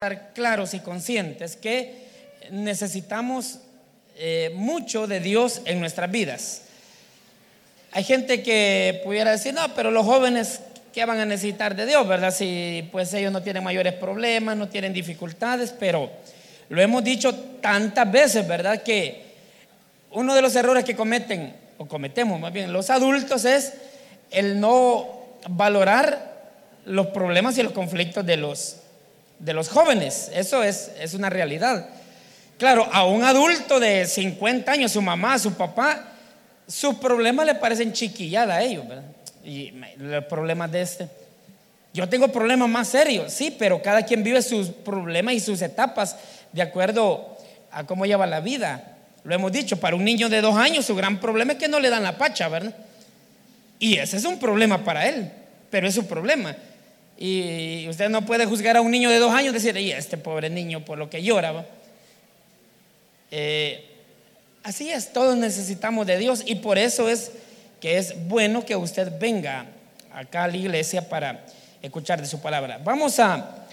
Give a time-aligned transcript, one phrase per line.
[0.00, 1.92] estar claros y conscientes que
[2.52, 3.58] necesitamos
[4.16, 6.62] eh, mucho de Dios en nuestras vidas.
[7.90, 10.60] Hay gente que pudiera decir, no, pero los jóvenes,
[10.92, 12.32] ¿qué van a necesitar de Dios, verdad?
[12.32, 16.08] Si pues ellos no tienen mayores problemas, no tienen dificultades, pero
[16.68, 18.80] lo hemos dicho tantas veces, ¿verdad?
[18.84, 19.24] Que
[20.12, 23.74] uno de los errores que cometen, o cometemos más bien los adultos, es
[24.30, 25.08] el no
[25.48, 26.52] valorar
[26.84, 28.76] los problemas y los conflictos de los,
[29.38, 30.30] de los jóvenes.
[30.34, 31.88] Eso es, es una realidad.
[32.58, 36.04] Claro, a un adulto de 50 años, su mamá, su papá,
[36.66, 39.04] sus problemas le parecen chiquillada a ellos, ¿verdad?
[39.44, 41.08] Y los problemas de este.
[41.94, 46.16] Yo tengo problemas más serios, sí, pero cada quien vive sus problemas y sus etapas
[46.52, 47.36] de acuerdo
[47.70, 48.96] a cómo lleva la vida.
[49.24, 51.80] Lo hemos dicho, para un niño de dos años su gran problema es que no
[51.80, 52.74] le dan la pacha, ¿verdad?
[53.78, 55.30] Y ese es un problema para él,
[55.70, 56.56] pero es su problema.
[57.20, 60.16] Y usted no puede juzgar a un niño de dos años y decir, y este
[60.16, 61.66] pobre niño por lo que llora.
[63.32, 63.84] Eh,
[64.62, 67.32] así es, todos necesitamos de Dios y por eso es
[67.80, 69.66] que es bueno que usted venga
[70.12, 71.44] acá a la iglesia para
[71.82, 72.80] escuchar de su palabra.
[72.84, 73.66] Vamos a,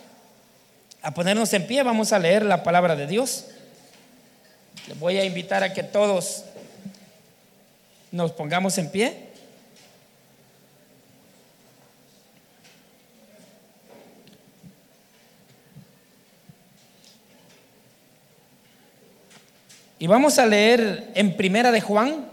[1.03, 3.45] a ponernos en pie, vamos a leer la palabra de Dios.
[4.87, 6.45] Les voy a invitar a que todos
[8.11, 9.24] nos pongamos en pie.
[20.05, 22.27] Y vamos a leer en Primera de Juan.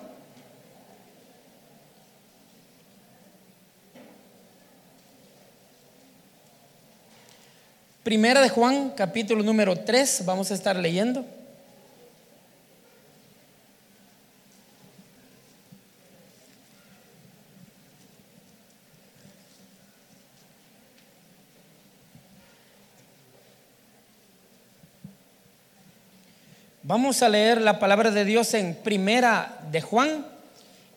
[8.03, 11.25] Primera de Juan, capítulo número 3, vamos a estar leyendo.
[26.93, 30.27] Vamos a leer la palabra de Dios en Primera de Juan,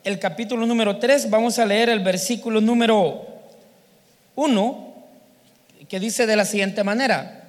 [0.04, 1.30] el capítulo número 3.
[1.30, 3.26] Vamos a leer el versículo número
[4.36, 4.94] 1,
[5.88, 7.46] que dice de la siguiente manera.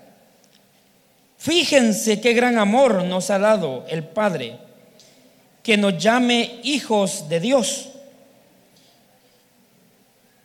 [1.39, 4.59] Fíjense qué gran amor nos ha dado el Padre,
[5.65, 7.89] que nos llame hijos de Dios.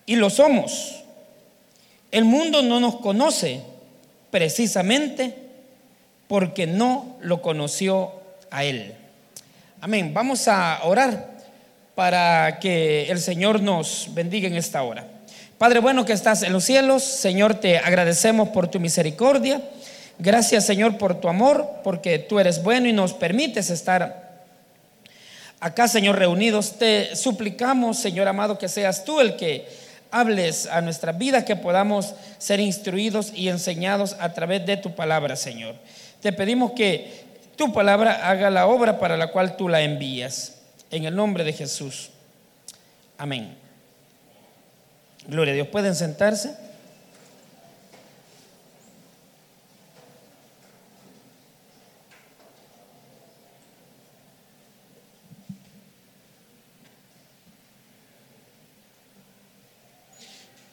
[0.08, 1.04] Y lo somos.
[2.10, 3.62] El mundo no nos conoce
[4.32, 5.51] precisamente
[6.32, 8.14] porque no lo conoció
[8.52, 8.96] a Él.
[9.82, 10.14] Amén.
[10.14, 11.30] Vamos a orar
[11.94, 15.06] para que el Señor nos bendiga en esta hora.
[15.58, 19.62] Padre bueno que estás en los cielos, Señor, te agradecemos por tu misericordia.
[20.20, 24.46] Gracias, Señor, por tu amor, porque tú eres bueno y nos permites estar
[25.60, 26.80] acá, Señor, reunidos.
[26.80, 29.68] Te suplicamos, Señor amado, que seas tú el que
[30.12, 35.36] hables a nuestra vida, que podamos ser instruidos y enseñados a través de tu palabra,
[35.36, 35.76] Señor.
[36.22, 40.62] Te pedimos que tu palabra haga la obra para la cual tú la envías.
[40.92, 42.12] En el nombre de Jesús.
[43.18, 43.56] Amén.
[45.28, 45.68] Gloria a Dios.
[45.68, 46.56] ¿Pueden sentarse?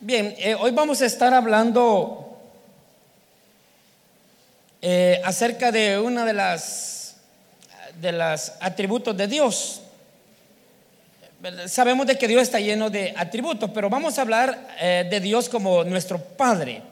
[0.00, 2.28] Bien, eh, hoy vamos a estar hablando
[4.81, 6.99] eh, acerca de una de las
[8.00, 9.83] de los atributos de Dios.
[11.66, 15.49] Sabemos de que Dios está lleno de atributos, pero vamos a hablar eh, de Dios
[15.49, 16.83] como nuestro Padre.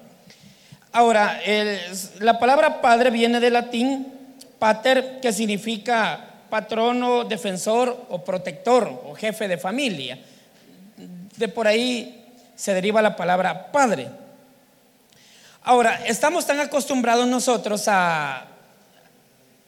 [0.92, 1.40] Ahora,
[2.20, 4.06] la palabra Padre viene del latín
[4.58, 10.18] pater, que significa patrono, defensor o protector o jefe de familia.
[11.36, 12.24] De por ahí
[12.54, 14.08] se deriva la palabra Padre.
[15.68, 18.46] Ahora, estamos tan acostumbrados nosotros a,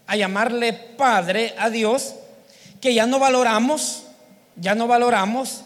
[0.07, 2.15] a llamarle Padre a Dios
[2.81, 4.05] que ya no valoramos,
[4.55, 5.63] ya no valoramos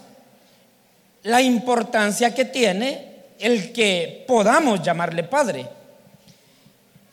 [1.21, 5.67] la importancia que tiene el que podamos llamarle Padre.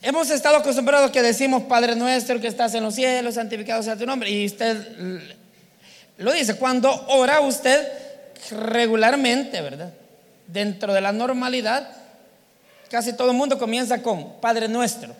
[0.01, 4.07] Hemos estado acostumbrados que decimos Padre nuestro que estás en los cielos, santificado sea tu
[4.07, 4.31] nombre.
[4.31, 5.21] Y usted
[6.17, 7.87] lo dice, cuando ora usted
[8.49, 9.93] regularmente, ¿verdad?
[10.47, 12.00] Dentro de la normalidad,
[12.91, 15.15] Casi todo el mundo comienza con Padre Nuestro.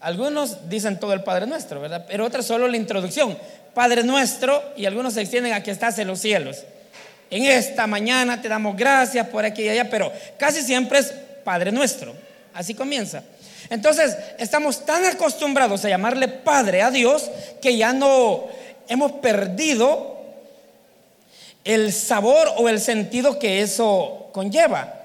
[0.00, 2.06] Algunos dicen todo el Padre Nuestro, ¿verdad?
[2.08, 3.38] Pero otros solo la introducción.
[3.72, 6.64] Padre Nuestro y algunos se extienden a que estás en los cielos.
[7.30, 11.70] En esta mañana te damos gracias por aquí y allá, pero casi siempre es Padre
[11.70, 12.12] Nuestro.
[12.52, 13.22] Así comienza.
[13.70, 17.30] Entonces, estamos tan acostumbrados a llamarle Padre a Dios
[17.62, 18.48] que ya no
[18.88, 20.16] hemos perdido
[21.62, 24.97] el sabor o el sentido que eso conlleva.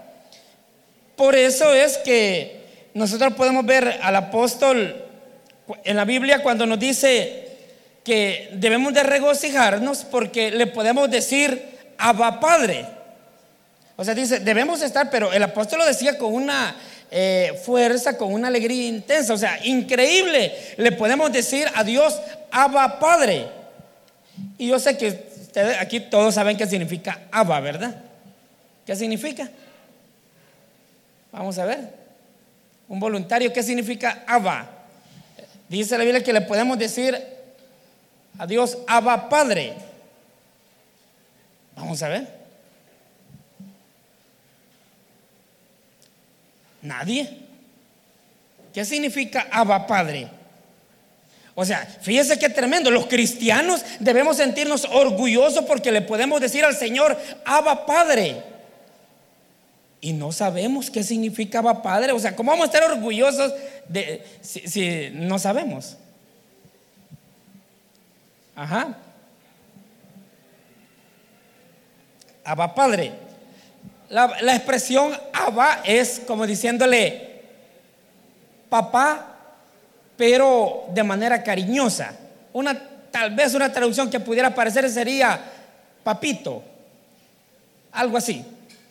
[1.23, 5.05] Por eso es que nosotros podemos ver al apóstol
[5.85, 7.47] en la Biblia cuando nos dice
[8.03, 11.63] que debemos de regocijarnos porque le podemos decir
[11.97, 12.85] Abba Padre.
[13.95, 16.75] O sea, dice, debemos estar, pero el apóstol lo decía con una
[17.09, 20.53] eh, fuerza, con una alegría intensa, o sea, increíble.
[20.75, 22.19] Le podemos decir a Dios
[22.51, 23.47] Abba Padre.
[24.57, 25.07] Y yo sé que
[25.41, 27.95] ustedes aquí todos saben qué significa Abba, ¿verdad?
[28.85, 29.49] ¿Qué significa?
[31.33, 31.79] Vamos a ver.
[32.87, 34.69] Un voluntario, ¿qué significa Abba?
[35.67, 37.19] Dice la Biblia que le podemos decir
[38.37, 39.73] a Dios Abba Padre.
[41.75, 42.27] Vamos a ver.
[46.83, 47.39] Nadie.
[48.71, 50.27] ¿Qué significa Abba Padre?
[51.55, 52.91] O sea, fíjese qué tremendo.
[52.91, 58.52] Los cristianos debemos sentirnos orgullosos porque le podemos decir al Señor Abba Padre.
[60.03, 62.11] Y no sabemos qué significa Abba Padre.
[62.11, 63.53] O sea, ¿cómo vamos a estar orgullosos
[63.87, 65.95] de, si, no sabemos?
[68.53, 68.97] Ajá.
[72.43, 73.13] Abba Padre.
[74.09, 77.41] La, la, expresión Abba es como diciéndole
[78.67, 79.37] papá,
[80.17, 82.13] pero de manera cariñosa.
[82.51, 82.77] Una,
[83.09, 85.39] tal vez una traducción que pudiera parecer sería
[86.03, 86.61] papito,
[87.93, 88.45] algo así.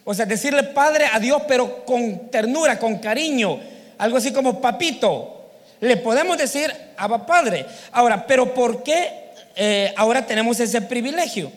[0.04, 3.60] O sea, decirle padre a Dios, pero con ternura, con cariño,
[3.98, 5.50] algo así como papito.
[5.80, 7.66] Le podemos decir Abba Padre.
[7.92, 11.50] Ahora, pero ¿por qué eh, ahora tenemos ese privilegio?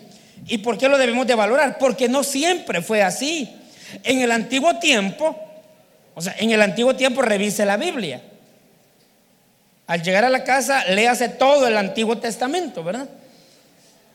[0.48, 1.78] ¿Y por qué lo debemos de valorar?
[1.78, 3.56] Porque no siempre fue así.
[4.04, 5.36] En el antiguo tiempo,
[6.14, 8.22] o sea, en el antiguo tiempo revise la Biblia.
[9.88, 13.08] Al llegar a la casa, léase todo el Antiguo Testamento, ¿verdad?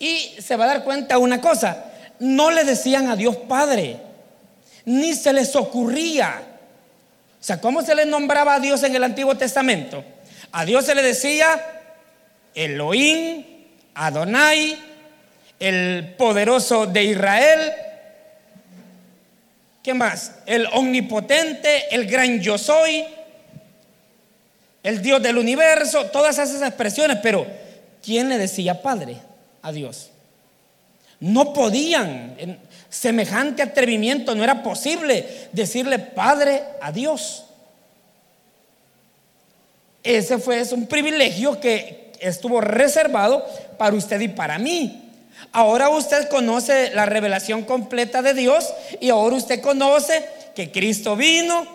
[0.00, 1.85] Y se va a dar cuenta una cosa,
[2.19, 3.99] no le decían a Dios Padre,
[4.90, 6.42] ni se les ocurría.
[7.40, 10.04] O sea, ¿cómo se le nombraba a Dios en el Antiguo Testamento?
[10.52, 11.64] A Dios se le decía
[12.54, 13.44] Elohim,
[13.94, 14.76] Adonai,
[15.60, 17.72] el poderoso de Israel.
[19.82, 20.32] ¿Qué más?
[20.44, 23.04] El omnipotente, el gran yo soy,
[24.82, 27.46] el Dios del universo, todas esas expresiones, pero
[28.04, 29.16] ¿quién le decía Padre
[29.62, 30.10] a Dios?
[31.20, 32.58] No podían,
[32.90, 37.44] semejante atrevimiento, no era posible decirle Padre a Dios.
[40.02, 43.46] Ese fue un privilegio que estuvo reservado
[43.78, 45.10] para usted y para mí.
[45.52, 51.66] Ahora usted conoce la revelación completa de Dios y ahora usted conoce que Cristo vino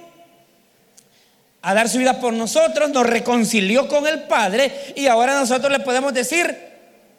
[1.62, 5.80] a dar su vida por nosotros, nos reconcilió con el Padre y ahora nosotros le
[5.80, 6.56] podemos decir,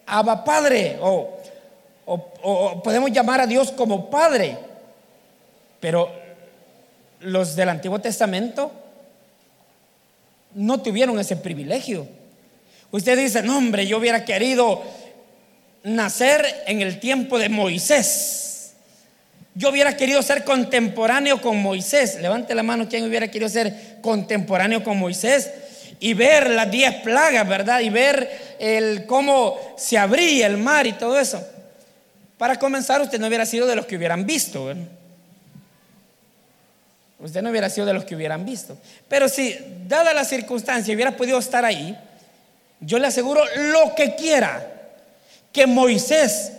[0.07, 1.36] Abba Padre o
[2.07, 4.57] o, podemos llamar a Dios como Padre,
[5.81, 6.11] pero
[7.21, 8.73] los del Antiguo Testamento
[10.55, 12.07] no tuvieron ese privilegio.
[12.93, 14.83] Usted dice, no hombre, yo hubiera querido
[15.83, 18.75] nacer en el tiempo de Moisés.
[19.55, 22.21] Yo hubiera querido ser contemporáneo con Moisés.
[22.21, 25.51] Levante la mano quien hubiera querido ser contemporáneo con Moisés
[25.99, 27.81] y ver las diez plagas, ¿verdad?
[27.81, 31.43] Y ver el cómo se abría el mar y todo eso.
[32.39, 34.71] Para comenzar, usted no hubiera sido de los que hubieran visto.
[37.19, 38.77] Usted no hubiera sido de los que hubieran visto.
[39.09, 39.57] Pero si,
[39.87, 41.97] dada la circunstancia, hubiera podido estar ahí,
[42.81, 44.73] yo le aseguro lo que quiera,
[45.51, 46.53] que Moisés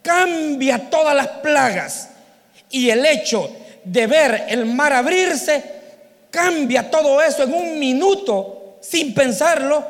[0.00, 2.08] cambia todas las plagas
[2.70, 5.62] y el hecho de ver el mar abrirse,
[6.30, 9.86] cambia todo eso en un minuto sin pensarlo,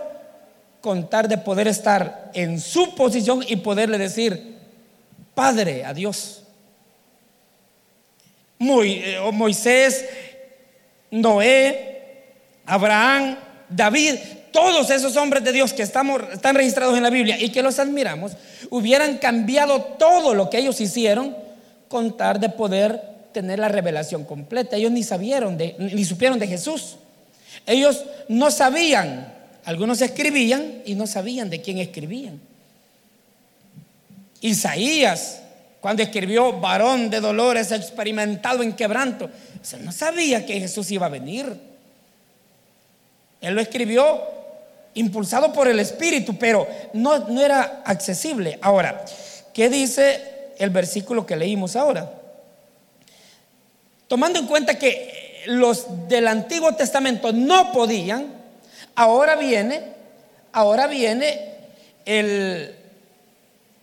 [0.80, 4.57] contar de poder estar en su posición y poderle decir,
[5.38, 6.42] Padre a Dios.
[8.58, 10.04] Eh, Moisés,
[11.12, 12.24] Noé,
[12.66, 14.16] Abraham, David,
[14.50, 17.78] todos esos hombres de Dios que estamos, están registrados en la Biblia y que los
[17.78, 18.32] admiramos,
[18.70, 21.36] hubieran cambiado todo lo que ellos hicieron
[21.86, 23.00] contar de poder
[23.32, 24.74] tener la revelación completa.
[24.74, 26.96] Ellos ni sabieron de, ni supieron de Jesús.
[27.64, 29.32] Ellos no sabían,
[29.64, 32.47] algunos escribían y no sabían de quién escribían.
[34.40, 35.40] Isaías,
[35.80, 39.30] cuando escribió varón de dolores, experimentado en quebranto,
[39.80, 41.52] no sabía que Jesús iba a venir.
[43.40, 44.20] Él lo escribió
[44.94, 48.58] impulsado por el Espíritu, pero no, no era accesible.
[48.62, 49.04] Ahora,
[49.52, 52.12] ¿qué dice el versículo que leímos ahora?
[54.08, 58.26] Tomando en cuenta que los del Antiguo Testamento no podían,
[58.94, 59.82] ahora viene,
[60.52, 61.54] ahora viene
[62.04, 62.74] el,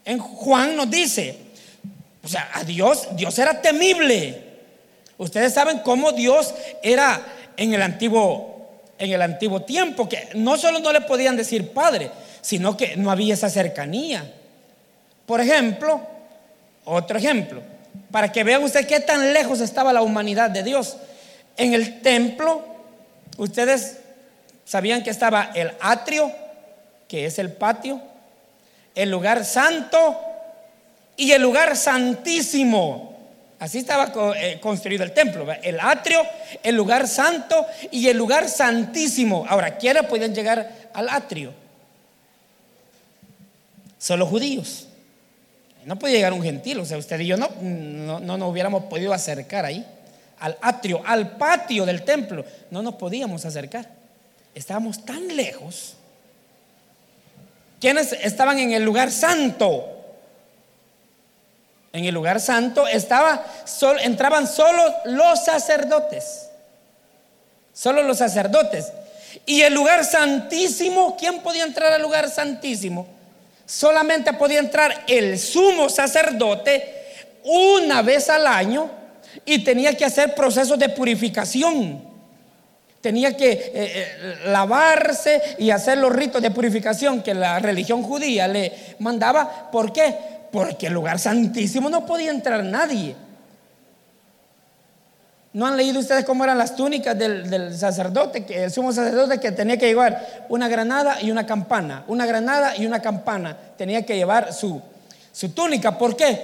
[0.06, 1.38] en Juan nos dice,
[2.24, 4.44] o sea, a Dios, Dios era temible.
[5.18, 7.22] Ustedes saben cómo Dios era
[7.58, 8.56] en el Antiguo
[8.98, 13.12] en el antiguo tiempo, que no solo no le podían decir padre, sino que no
[13.12, 14.32] había esa cercanía.
[15.26, 16.02] Por ejemplo,
[16.86, 17.62] otro ejemplo,
[18.12, 20.98] para que vean ustedes qué tan lejos estaba la humanidad de Dios.
[21.58, 22.64] En el templo,
[23.38, 23.98] ustedes
[24.64, 26.32] sabían que estaba el atrio,
[27.08, 28.02] que es el patio,
[28.96, 30.18] el lugar santo
[31.18, 33.14] y el lugar santísimo.
[33.60, 36.22] Así estaba eh, construido el templo, el atrio,
[36.62, 39.46] el lugar santo y el lugar santísimo.
[39.48, 41.54] Ahora, ¿quiénes podían llegar al atrio?
[43.98, 44.88] Solo judíos.
[45.86, 48.86] No podía llegar un gentil, o sea, usted y yo no, no, no nos hubiéramos
[48.86, 49.86] podido acercar ahí,
[50.40, 52.44] al atrio, al patio del templo.
[52.72, 53.88] No nos podíamos acercar.
[54.54, 55.96] Estábamos tan lejos.
[57.86, 59.86] ¿Quiénes estaban en el lugar santo?
[61.94, 63.46] En el lugar santo estaba,
[64.02, 66.48] entraban solo los sacerdotes.
[67.72, 68.92] Solo los sacerdotes.
[69.46, 73.06] Y el lugar santísimo, ¿quién podía entrar al lugar santísimo?
[73.68, 76.92] Solamente podía entrar el sumo sacerdote
[77.44, 78.90] una vez al año
[79.46, 82.15] y tenía que hacer procesos de purificación.
[83.06, 88.48] Tenía que eh, eh, lavarse y hacer los ritos de purificación que la religión judía
[88.48, 89.70] le mandaba.
[89.70, 90.16] ¿Por qué?
[90.56, 93.14] porque el lugar santísimo no podía entrar nadie.
[95.52, 99.52] ¿No han leído ustedes cómo eran las túnicas del, sacerdote, que el sumo sacerdote que
[99.52, 104.16] tenía que llevar una granada y una campana, una granada y una campana, tenía que
[104.16, 104.82] llevar su,
[105.34, 105.98] su túnica.
[105.98, 106.42] ¿Por qué?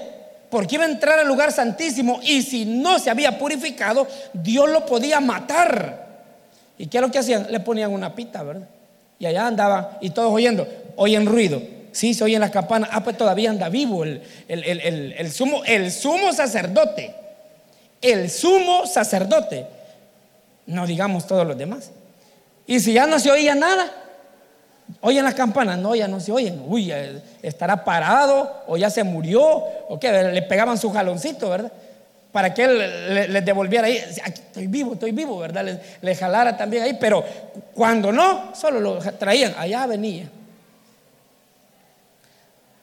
[0.50, 4.86] Porque iba a entrar al lugar santísimo y si no se había purificado, Dios lo
[4.86, 6.01] podía matar.
[6.82, 7.46] ¿Y qué es lo que hacían?
[7.52, 8.68] Le ponían una pita, ¿verdad?
[9.20, 11.62] Y allá andaban y todos oyendo, oyen ruido.
[11.92, 12.90] Sí, se oyen las campanas.
[12.92, 17.14] Ah, pues todavía anda vivo el, el, sumo, el sumo sacerdote.
[18.02, 19.68] El sumo sacerdote.
[20.66, 21.92] No digamos todos los demás.
[22.66, 23.86] Y si ya no se oía nada,
[25.02, 25.78] oyen las campanas.
[25.78, 26.64] No, ya no se oyen.
[26.66, 26.92] Uy,
[27.44, 30.12] estará parado o ya se murió o qué.
[30.12, 31.72] Le pegaban su jaloncito, ¿verdad?
[32.32, 33.98] Para que él les devolviera ahí.
[33.98, 35.80] estoy vivo, estoy vivo, ¿verdad?
[36.02, 36.98] Le, jalara también ahí.
[37.00, 37.24] Pero
[37.74, 39.54] cuando no, solo lo traían.
[39.58, 40.30] Allá venía.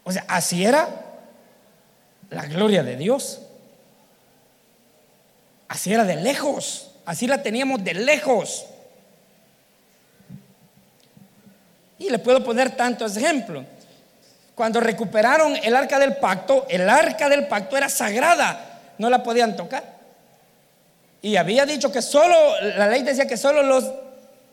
[0.05, 0.89] O sea, así era
[2.31, 3.41] la gloria de Dios.
[5.69, 6.91] Así era de lejos.
[7.07, 8.67] Así la teníamos de lejos.
[11.99, 13.65] Y le puedo poner tantos ejemplos.
[14.55, 19.57] Cuando recuperaron el arca del pacto, el arca del pacto era sagrada, no la podían
[19.57, 19.85] tocar.
[21.23, 22.37] Y había dicho que solo,
[22.77, 23.85] la ley decía que solo los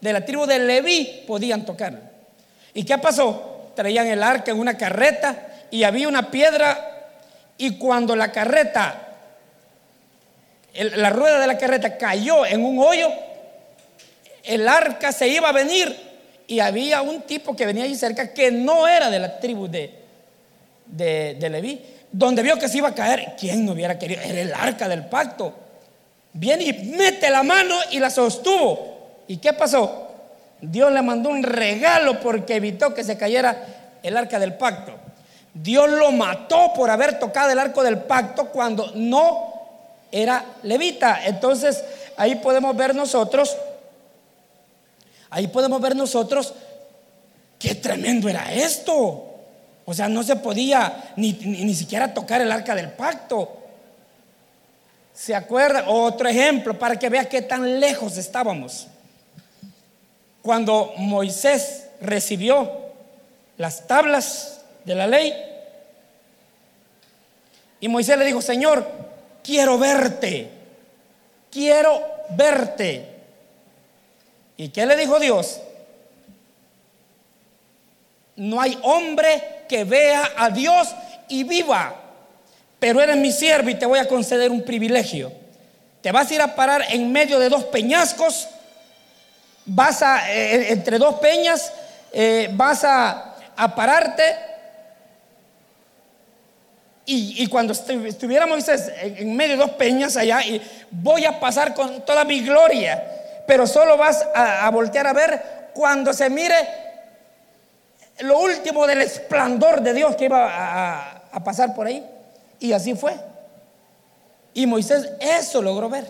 [0.02, 2.00] de la tribu de Leví podían tocarla.
[2.74, 3.56] ¿Y qué pasó?
[3.76, 7.10] traían el arca en una carreta y había una piedra
[7.58, 9.10] y cuando la carreta,
[10.74, 13.10] la rueda de la carreta cayó en un hoyo,
[14.44, 15.96] el arca se iba a venir
[16.48, 21.38] y había un tipo que venía ahí cerca que no era de la tribu de
[21.40, 21.82] Leví,
[22.18, 23.36] donde vio que se iba a caer.
[23.38, 24.22] ¿Quién no hubiera querido?
[24.22, 25.54] Era el arca del pacto.
[26.32, 29.24] Viene y mete la mano y la sostuvo.
[29.28, 30.08] ¿Y qué pasó?
[30.62, 34.94] Dios le mandó un regalo porque evitó que se cayera el arca del pacto.
[35.54, 39.54] Dios lo mató por haber tocado el arco del pacto cuando no
[40.10, 41.26] era levita.
[41.26, 41.84] Entonces
[42.16, 43.58] ahí podemos ver nosotros,
[45.30, 46.54] ahí podemos ver nosotros
[47.60, 49.35] qué tremendo era esto.
[49.86, 53.58] O sea, no se podía ni, siquiera tocar el arca del pacto.
[55.14, 55.86] ¿Se acuerda?
[55.88, 58.88] Otro ejemplo para que vea qué tan lejos estábamos
[60.42, 62.72] cuando Moisés recibió
[63.58, 65.34] las tablas de la ley,
[67.80, 68.86] y Moisés le dijo, Señor,
[69.44, 70.50] quiero verte,
[71.52, 73.10] quiero verte.
[74.58, 75.62] ¿Y qué le dijo Dios?
[78.36, 80.94] No hay hombre que vea a Dios
[81.28, 81.96] y viva,
[82.80, 85.32] pero eres mi siervo y te voy a conceder un privilegio.
[86.02, 88.48] Te vas a ir a parar en medio de dos peñascos
[89.66, 91.74] vas a, eh, entre dos peñas,
[92.12, 93.32] eh, vas a,
[93.76, 94.24] pararte.
[97.08, 102.04] Y, cuando estuviéramos Moisés en, medio de dos peñas allá, y voy a pasar con
[102.04, 103.04] toda mi gloria,
[103.46, 106.56] pero solo vas a, voltear a ver cuando se mire
[108.20, 112.06] lo último del esplendor de Dios que iba a, a pasar por ahí.
[112.60, 113.14] Y así fue.
[114.54, 116.06] Y Moisés eso logró ver.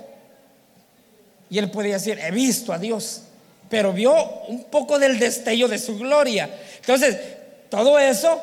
[1.49, 3.23] Y él podía decir, he visto a Dios
[3.69, 4.13] pero vio
[4.47, 6.49] un poco del destello de su gloria.
[6.77, 7.17] Entonces,
[7.69, 8.41] todo eso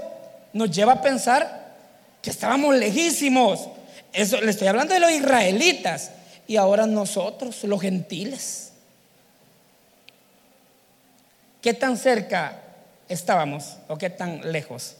[0.53, 1.73] nos lleva a pensar
[2.21, 3.69] que estábamos lejísimos.
[4.13, 6.11] Eso le estoy hablando de los israelitas
[6.47, 8.73] y ahora nosotros, los gentiles.
[11.61, 12.61] ¿Qué tan cerca
[13.13, 14.97] estábamos o qué tan lejos?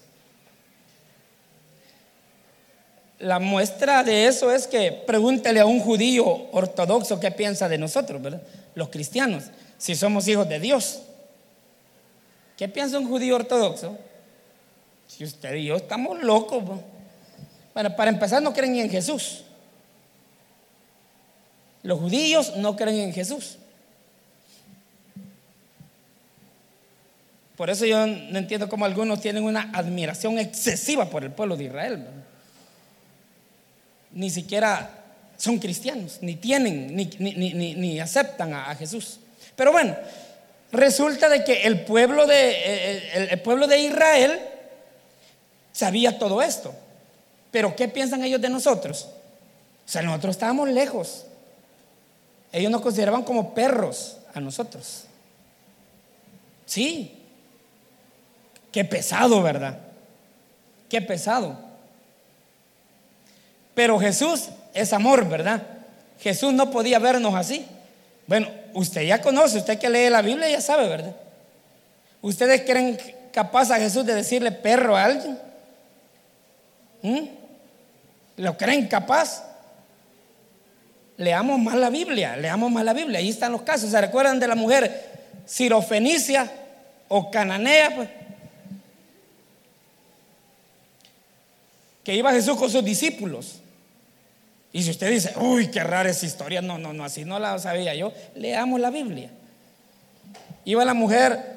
[3.19, 8.21] La muestra de eso es que pregúntele a un judío ortodoxo qué piensa de nosotros,
[8.21, 8.43] ¿verdad?
[8.75, 9.45] Los cristianos,
[9.79, 11.03] si somos hijos de Dios.
[12.57, 13.97] ¿Qué piensa un judío ortodoxo?
[15.07, 16.65] Si usted y yo estamos locos.
[17.75, 19.45] Bueno, para empezar no creen en Jesús.
[21.83, 23.59] Los judíos no creen en Jesús.
[27.63, 31.63] Por eso yo no entiendo cómo algunos tienen una admiración excesiva por el pueblo de
[31.63, 32.05] Israel.
[34.11, 34.91] Ni siquiera
[35.37, 39.21] son cristianos, ni tienen, ni, aceptan a, Jesús.
[39.55, 39.97] Pero bueno,
[40.73, 44.41] resulta de que el pueblo de, eh, el pueblo de Israel
[45.71, 46.75] sabía todo esto.
[47.53, 49.09] Pero ¿qué piensan ellos de nosotros?
[49.87, 51.27] O sea, nosotros estábamos lejos.
[52.51, 55.05] Ellos nos consideraban como perros a nosotros.
[56.67, 57.21] Sí.
[58.73, 59.79] Qué pesado, ¿verdad?
[60.89, 61.59] Qué pesado.
[63.75, 65.63] Pero Jesús es amor, ¿verdad?
[66.21, 67.67] Jesús no podía vernos así.
[68.27, 71.15] Bueno, usted ya conoce, usted que lee la Biblia ya sabe, ¿verdad?
[72.23, 72.99] ¿Ustedes creen
[73.33, 75.39] capaz a Jesús de decirle perro a alguien?
[77.03, 77.21] ¿Mm?
[78.37, 79.45] ¿Lo creen capaz?
[81.17, 83.19] Leamos más la Biblia, leamos más la Biblia.
[83.19, 83.91] Ahí están los casos.
[83.91, 85.11] ¿Se recuerdan de la mujer
[85.45, 86.51] sirofenicia
[87.09, 87.95] o cananea?
[87.95, 88.09] Pues?
[92.05, 93.61] Que iba Jesús con sus discípulos.
[94.73, 97.59] Y si usted dice, uy, qué rara esa historia, no, no, no, así no la
[97.59, 99.31] sabía yo, leamos la Biblia.
[100.65, 101.53] Iba la mujer,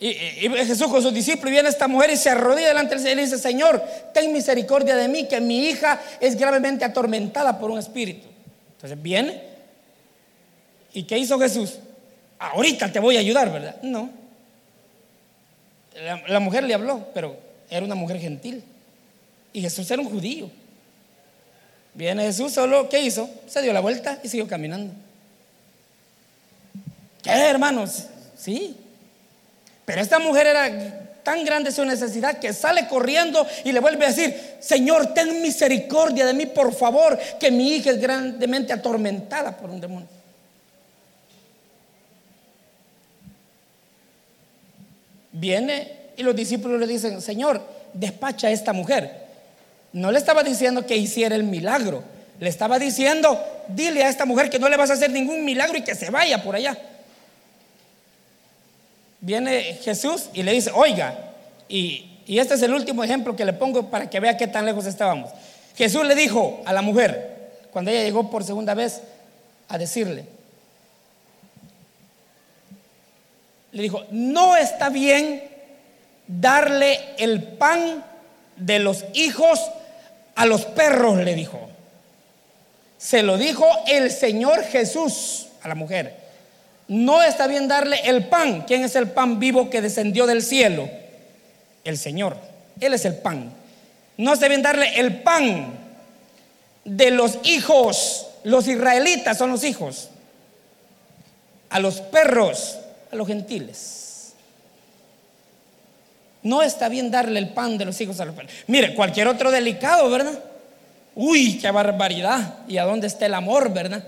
[0.00, 3.18] y, Jesús con sus discípulos, y viene esta mujer y se arrodilla delante del Señor
[3.18, 3.82] y dice, Señor,
[4.14, 8.26] ten misericordia de mí, que mi hija es gravemente atormentada por un espíritu.
[8.76, 9.42] Entonces viene.
[10.92, 11.78] ¿Y qué hizo Jesús?
[12.38, 13.76] Ahorita te voy a ayudar, ¿verdad?
[13.82, 14.10] No.
[16.28, 17.36] La, mujer le habló, pero
[17.68, 18.62] era una mujer gentil.
[19.52, 20.50] Y Jesús era un judío.
[21.94, 23.28] Viene Jesús, solo, ¿qué hizo?
[23.46, 24.92] Se dio la vuelta y siguió caminando.
[27.22, 28.04] ¿Qué, hermanos?
[28.36, 28.76] Sí.
[29.84, 34.08] Pero esta mujer era tan grande su necesidad que sale corriendo y le vuelve a
[34.08, 39.68] decir, Señor, ten misericordia de mí, por favor, que mi hija es grandemente atormentada por
[39.70, 40.08] un demonio.
[45.32, 47.60] Viene y los discípulos le dicen, Señor,
[47.92, 49.27] despacha a esta mujer.
[49.92, 52.02] No le estaba diciendo que hiciera el milagro,
[52.40, 55.78] le estaba diciendo, dile a esta mujer que no le vas a hacer ningún milagro
[55.78, 56.78] y que se vaya por allá
[59.20, 61.16] viene Jesús y le dice, oiga,
[61.68, 64.84] y, este es el último ejemplo que le pongo para que vea qué tan lejos
[64.84, 65.30] estábamos.
[65.76, 69.00] Jesús le dijo a la mujer, cuando ella llegó por segunda vez
[69.68, 70.26] a decirle,
[73.72, 75.42] le dijo, no está bien
[76.26, 78.04] darle el pan
[78.56, 79.60] de los hijos
[80.38, 81.58] a los perros, le dijo.
[82.96, 86.14] Se lo dijo el Señor Jesús a la mujer.
[86.86, 88.62] No está bien darle el pan.
[88.62, 90.88] ¿Quién es el pan vivo que descendió del cielo?
[91.82, 92.36] El Señor.
[92.80, 93.52] Él es el pan.
[94.16, 95.74] No está bien darle el pan
[96.84, 98.28] de los hijos.
[98.44, 100.08] Los israelitas son los hijos.
[101.68, 102.78] A los perros,
[103.10, 103.97] a los gentiles.
[106.42, 108.52] No está bien darle el pan de los hijos a los perros.
[108.66, 110.38] Mire, cualquier otro delicado, ¿verdad?
[111.14, 112.58] Uy, qué barbaridad.
[112.68, 114.04] ¿Y a dónde está el amor, verdad?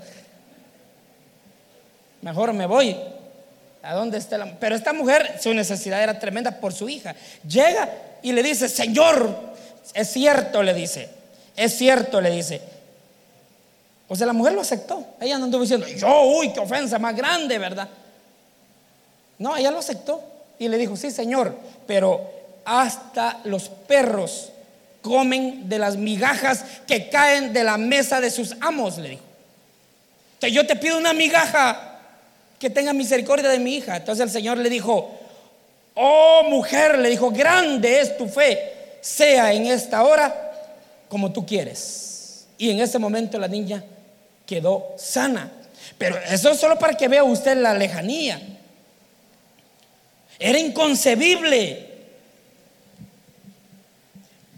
[2.22, 2.96] mejor me voy.
[3.82, 7.14] ¿A dónde está la Pero esta mujer, su necesidad era tremenda por su hija.
[7.48, 7.88] Llega
[8.22, 9.54] y le dice, Señor,
[9.94, 11.08] es cierto, le dice,
[11.56, 12.60] es cierto, le dice.
[14.06, 15.04] O sea, la mujer lo aceptó.
[15.20, 17.88] Ella no anduvo diciendo, yo, uy, qué ofensa más grande, ¿verdad?
[19.38, 20.29] No, ella lo aceptó
[20.60, 22.30] y le dijo, sí, Señor, pero
[22.66, 24.52] hasta los perros
[25.00, 29.22] comen de las migajas que caen de la mesa de sus amos, le dijo.
[30.38, 31.98] Que yo te pido una migaja
[32.58, 33.96] que tenga misericordia de mi hija.
[33.96, 35.10] Entonces el Señor le dijo,
[35.94, 40.52] oh mujer, le dijo, grande es tu fe, sea en esta hora
[41.08, 42.44] como tú quieres.
[42.58, 43.82] Y en ese momento la niña
[44.44, 45.50] quedó sana.
[45.96, 48.58] Pero eso es solo para que vea usted la lejanía.
[50.40, 51.86] Era inconcebible.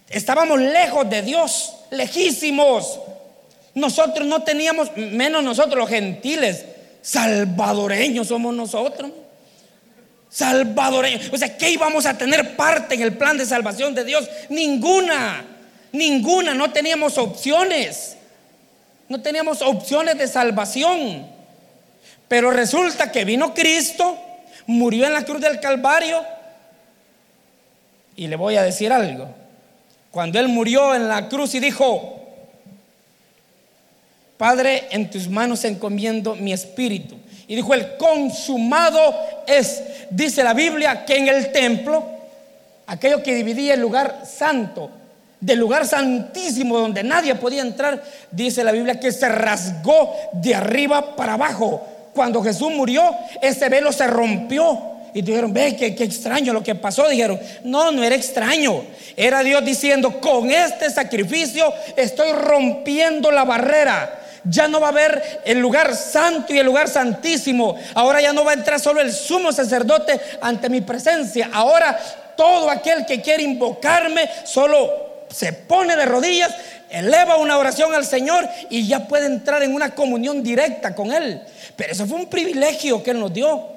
[0.09, 3.01] Estábamos lejos de Dios, lejísimos.
[3.75, 6.65] Nosotros no teníamos, menos nosotros los gentiles,
[7.03, 9.11] Salvadoreños somos nosotros.
[10.31, 11.31] Salvadoreños.
[11.33, 14.29] O sea, ¿qué íbamos a tener parte en el plan de salvación de Dios?
[14.49, 15.45] Ninguna.
[15.91, 16.55] Ninguna.
[16.55, 18.17] No teníamos opciones.
[19.09, 21.27] No teníamos opciones de salvación.
[22.29, 24.17] Pero resulta que vino Cristo,
[24.67, 26.23] murió en la cruz del Calvario.
[28.17, 29.29] Y le voy a decir algo.
[30.11, 32.21] Cuando Él murió en la cruz y dijo,
[34.37, 37.17] Padre, en tus manos encomiendo mi espíritu.
[37.47, 39.15] Y dijo, el consumado
[39.47, 42.05] es, dice la Biblia, que en el templo,
[42.87, 44.91] aquello que dividía el lugar santo
[45.43, 51.17] del lugar santísimo donde nadie podía entrar, dice la Biblia que se rasgó de arriba
[51.17, 51.85] para abajo.
[52.15, 54.91] Cuando Jesús murió, ese velo se rompió.
[55.15, 57.09] Y dijeron, ve, qué, qué extraño lo que pasó.
[57.09, 58.83] Dijeron, no, no era extraño.
[59.17, 64.19] Era Dios diciendo, con este sacrificio estoy rompiendo la barrera.
[64.45, 67.77] Ya no va a haber el lugar santo y el lugar santísimo.
[67.95, 71.51] Ahora ya no va a entrar solo el sumo sacerdote ante mi presencia.
[71.53, 71.99] Ahora
[72.37, 76.55] todo aquel que quiere invocarme solo se pone de rodillas,
[76.91, 81.41] eleva una oración al Señor y ya puede entrar en una comunión directa con Él.
[81.77, 83.69] Pero eso fue un privilegio que Él nos dio.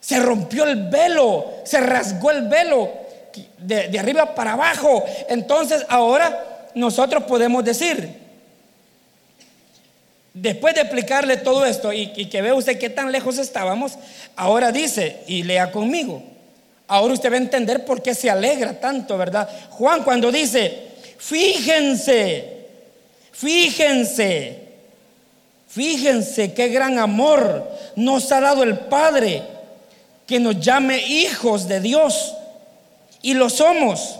[0.00, 2.90] Se rompió el velo, se rasgó el velo
[3.58, 5.04] de, arriba para abajo.
[5.28, 8.22] Entonces ahora nosotros podemos decir,
[10.34, 13.98] Después de explicarle todo esto y, que vea usted qué tan lejos estábamos,
[14.34, 16.22] ahora dice, y lea conmigo,
[16.92, 19.48] Ahora usted va a entender por qué se alegra tanto, ¿verdad?
[19.70, 22.66] Juan cuando dice, fíjense,
[23.32, 24.61] fíjense,
[25.72, 29.42] fíjense qué gran amor nos ha dado el Padre
[30.26, 32.34] que nos llame hijos de Dios.
[33.22, 34.18] Y lo somos.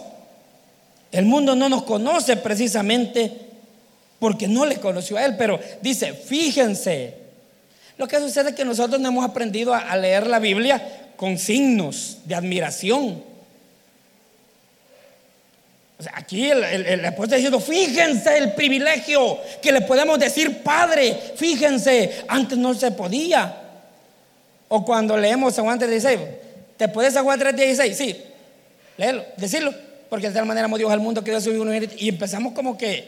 [1.11, 3.31] El mundo no nos conoce precisamente
[4.19, 7.15] porque no le conoció a Él, pero dice, fíjense.
[7.97, 12.19] Lo que sucede es que nosotros no hemos aprendido a, leer la Biblia con signos
[12.25, 13.23] de admiración.
[16.13, 22.57] Aquí el, el, el diciendo, fíjense el privilegio que le podemos decir Padre, fíjense, antes
[22.57, 23.61] no se podía.
[24.67, 26.19] O cuando leemos San Juan 3.16,
[26.77, 27.93] ¿te puedes San Juan 3.16?
[27.93, 28.23] Sí,
[28.97, 29.73] léelo, decirlo,
[30.09, 32.77] porque de tal manera amó Dios al mundo que Dios subió un y empezamos como
[32.77, 33.05] que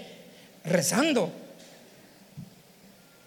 [0.63, 1.31] rezando.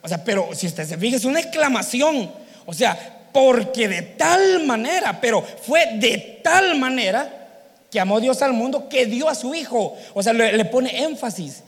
[0.03, 2.31] O sea, pero si usted se fija, es una exclamación.
[2.67, 7.48] O sea, porque de tal manera, pero fue de tal manera
[7.91, 9.97] que amó Dios al mundo que dio a su Hijo.
[10.15, 11.63] O sea, le, pone énfasis.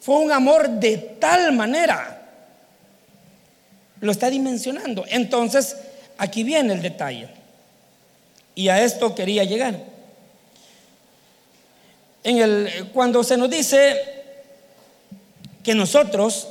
[0.00, 2.22] Fue un amor de tal manera.
[4.00, 5.04] Lo está dimensionando.
[5.08, 5.76] Entonces,
[6.16, 7.28] aquí viene el detalle.
[8.54, 9.76] Y a esto quería llegar.
[12.22, 14.02] En el, cuando se nos dice
[15.62, 16.48] que nosotros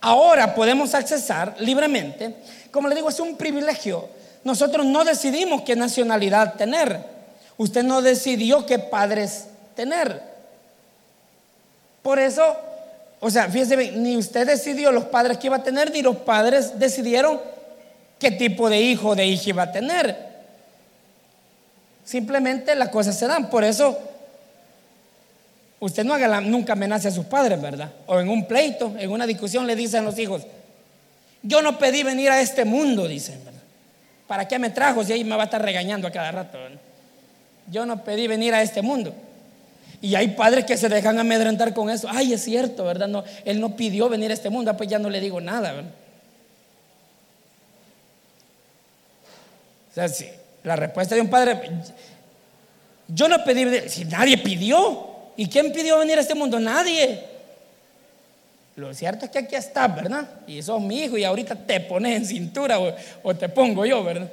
[0.00, 2.34] ahora podemos accesar libremente,
[2.70, 4.08] como le digo, es un privilegio.
[4.44, 7.13] Nosotros no decidimos qué nacionalidad tener.
[7.56, 10.20] Usted no decidió qué padres tener.
[12.02, 12.56] Por eso,
[13.20, 16.16] o sea, fíjese bien, ni usted decidió los padres que iba a tener, ni los
[16.16, 17.40] padres decidieron
[18.18, 20.34] qué tipo de hijo o de hija iba a tener.
[22.04, 23.48] Simplemente las cosas se dan.
[23.48, 23.98] Por eso,
[25.80, 27.90] usted no haga nunca amenace a sus padres, ¿verdad?
[28.06, 30.42] O en un pleito, en una discusión le dicen los hijos,
[31.42, 33.40] yo no pedí venir a este mundo, dicen.
[34.26, 36.58] ¿Para qué me trajo si ahí me va a estar regañando a cada rato?
[37.70, 39.14] Yo no pedí venir a este mundo.
[40.00, 42.08] Y hay padres que se dejan amedrentar con eso.
[42.10, 43.08] Ay, es cierto, ¿verdad?
[43.08, 45.72] No, él no pidió venir a este mundo, ah, pues ya no le digo nada.
[45.72, 45.90] ¿verdad?
[49.90, 50.26] O sea, si
[50.64, 51.70] la respuesta de un padre,
[53.08, 55.12] yo no pedí si nadie pidió.
[55.36, 56.60] ¿Y quién pidió venir a este mundo?
[56.60, 57.24] Nadie.
[58.76, 60.28] Lo cierto es que aquí estás, ¿verdad?
[60.46, 62.78] Y sos mi hijo y ahorita te pones en cintura
[63.22, 64.28] o, te pongo yo, ¿verdad?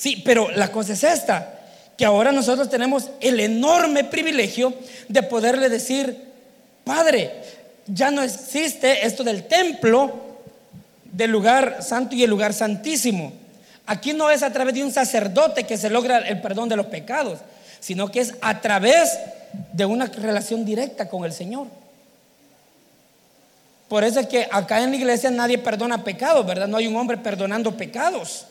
[0.00, 1.60] Sí, pero la cosa es esta,
[1.94, 4.72] que ahora nosotros tenemos el enorme privilegio
[5.08, 6.16] de poderle decir,
[6.84, 7.30] Padre,
[7.86, 10.38] ya no existe esto del templo,
[11.04, 13.34] del lugar santo y el lugar santísimo.
[13.84, 16.86] Aquí no es a través de un sacerdote que se logra el perdón de los
[16.86, 17.40] pecados,
[17.78, 19.18] sino que es a través
[19.74, 21.66] de una relación directa con el Señor.
[23.90, 26.68] Por eso es que acá en la iglesia nadie perdona pecados, ¿verdad?
[26.68, 28.46] No hay un hombre perdonando pecados.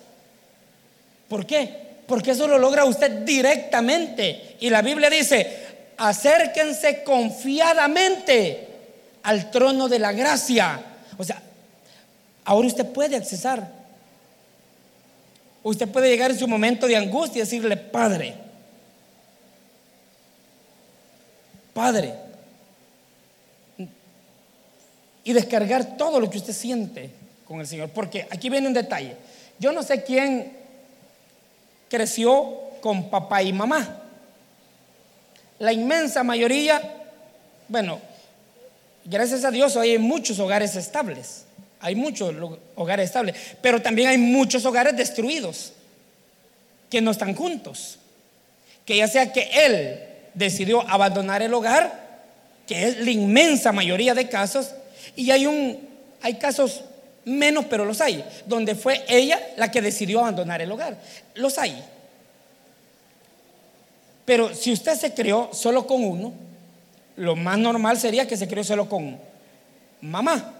[1.29, 1.89] ¿Por qué?
[2.07, 4.57] Porque eso lo logra usted directamente.
[4.59, 8.67] Y la Biblia dice, acérquense confiadamente
[9.23, 10.83] al trono de la gracia.
[11.17, 11.41] O sea,
[12.45, 13.71] ahora usted puede accesar.
[15.61, 18.33] Usted puede llegar en su momento de angustia y decirle, Padre,
[21.73, 22.13] Padre,
[25.23, 27.11] y descargar todo lo que usted siente
[27.45, 27.89] con el Señor.
[27.89, 29.15] Porque aquí viene un detalle.
[29.59, 30.58] Yo no sé quién
[31.89, 34.03] creció con papá y mamá.
[35.59, 36.81] La inmensa mayoría,
[37.67, 37.99] bueno,
[39.05, 41.45] gracias a Dios hay muchos hogares estables.
[41.81, 42.35] Hay muchos
[42.75, 45.73] hogares estables, pero también hay muchos hogares destruidos
[46.89, 47.99] que no están juntos.
[48.85, 49.99] Que ya sea que él
[50.33, 52.09] decidió abandonar el hogar,
[52.67, 54.71] que es la inmensa mayoría de casos,
[55.15, 55.89] y hay un
[56.21, 56.83] hay casos
[57.25, 60.97] menos, pero los hay, donde fue ella la que decidió abandonar el hogar.
[61.35, 61.83] Los hay.
[64.25, 66.33] Pero si usted se crió solo con uno,
[67.15, 69.19] lo más normal sería que se crió solo con
[70.01, 70.53] mamá.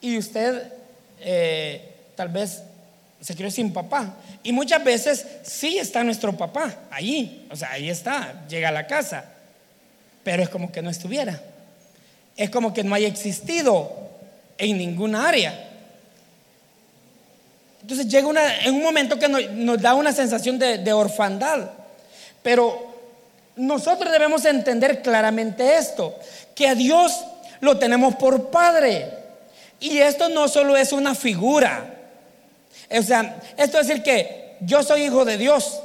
[0.00, 0.72] Y usted
[1.20, 2.62] eh, tal vez
[3.20, 4.14] se crió sin papá.
[4.42, 7.46] Y muchas veces sí está nuestro papá ahí.
[7.50, 9.24] O sea, ahí está, llega a la casa.
[10.22, 11.40] Pero es como que no estuviera.
[12.38, 13.90] Es como que no haya existido
[14.56, 15.68] en ninguna área.
[17.82, 21.70] Entonces llega en un momento que nos, da una sensación de, orfandad.
[22.42, 22.94] Pero
[23.56, 26.14] nosotros debemos entender claramente esto,
[26.54, 27.24] que a Dios
[27.60, 29.10] lo tenemos por Padre.
[29.80, 31.92] Y esto no solo es una figura.
[32.88, 35.80] O sea, esto es decir que yo soy hijo de Dios,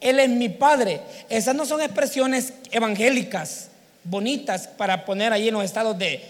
[0.00, 1.00] Él es mi Padre.
[1.28, 3.68] Esas no son expresiones evangélicas
[4.08, 6.22] bonitas para poner ahí en los estados de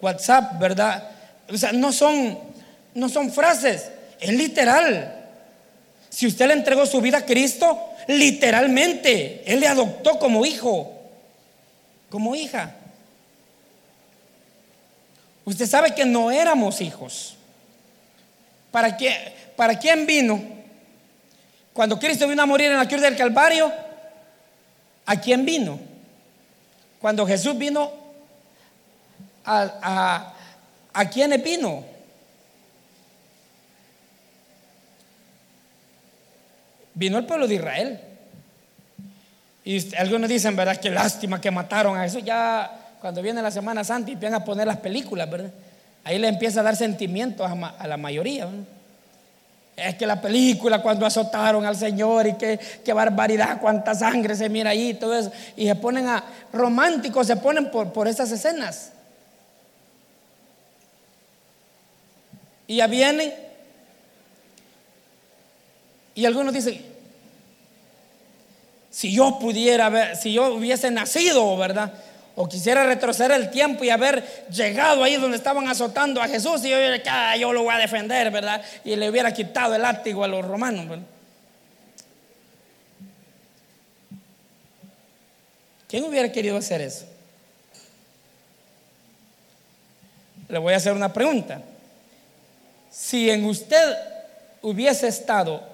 [0.00, 1.10] WhatsApp, ¿verdad?
[1.48, 2.38] O sea, no son,
[2.94, 3.90] no son frases,
[4.20, 5.18] es literal.
[6.08, 10.92] Si usted le entregó su vida a Cristo, literalmente, Él le adoptó como hijo,
[12.10, 12.74] como hija.
[15.44, 17.36] Usted sabe que no éramos hijos.
[18.70, 20.42] ¿Para, qué, ¿Para quién vino?
[21.72, 23.72] Cuando Cristo vino a morir en la cruz del Calvario,
[25.06, 25.91] ¿a quién vino?
[27.02, 27.90] Cuando Jesús vino,
[29.44, 30.34] ¿a, a,
[30.94, 31.84] a quiénes vino?
[36.94, 38.00] Vino el pueblo de Israel.
[39.64, 40.76] Y algunos dicen, ¿verdad?
[40.76, 42.22] Qué lástima que mataron a Jesús.
[42.24, 45.50] Ya cuando viene la Semana Santa y empiezan a poner las películas, ¿verdad?
[46.04, 48.48] Ahí le empieza a dar sentimientos a, la mayoría.
[49.76, 54.48] Es que la película cuando azotaron al Señor y qué, qué barbaridad, cuánta sangre se
[54.48, 55.32] mira ahí, todo eso.
[55.56, 58.92] Y se ponen a románticos, se ponen por, por esas escenas.
[62.66, 63.32] Y ya vienen
[66.14, 66.80] y algunos dicen,
[68.90, 71.92] si yo pudiera ver, si yo hubiese nacido, ¿verdad?
[72.34, 76.70] O quisiera retroceder el tiempo y haber llegado ahí donde estaban azotando a Jesús y
[76.70, 76.76] yo,
[77.10, 78.62] ah, yo lo voy a defender, ¿verdad?
[78.84, 81.00] Y le hubiera quitado el látigo a los romanos.
[85.88, 87.04] ¿Quién hubiera querido hacer eso?
[90.48, 91.60] Le voy a hacer una pregunta.
[92.90, 93.96] Si en usted
[94.62, 95.72] hubiese estado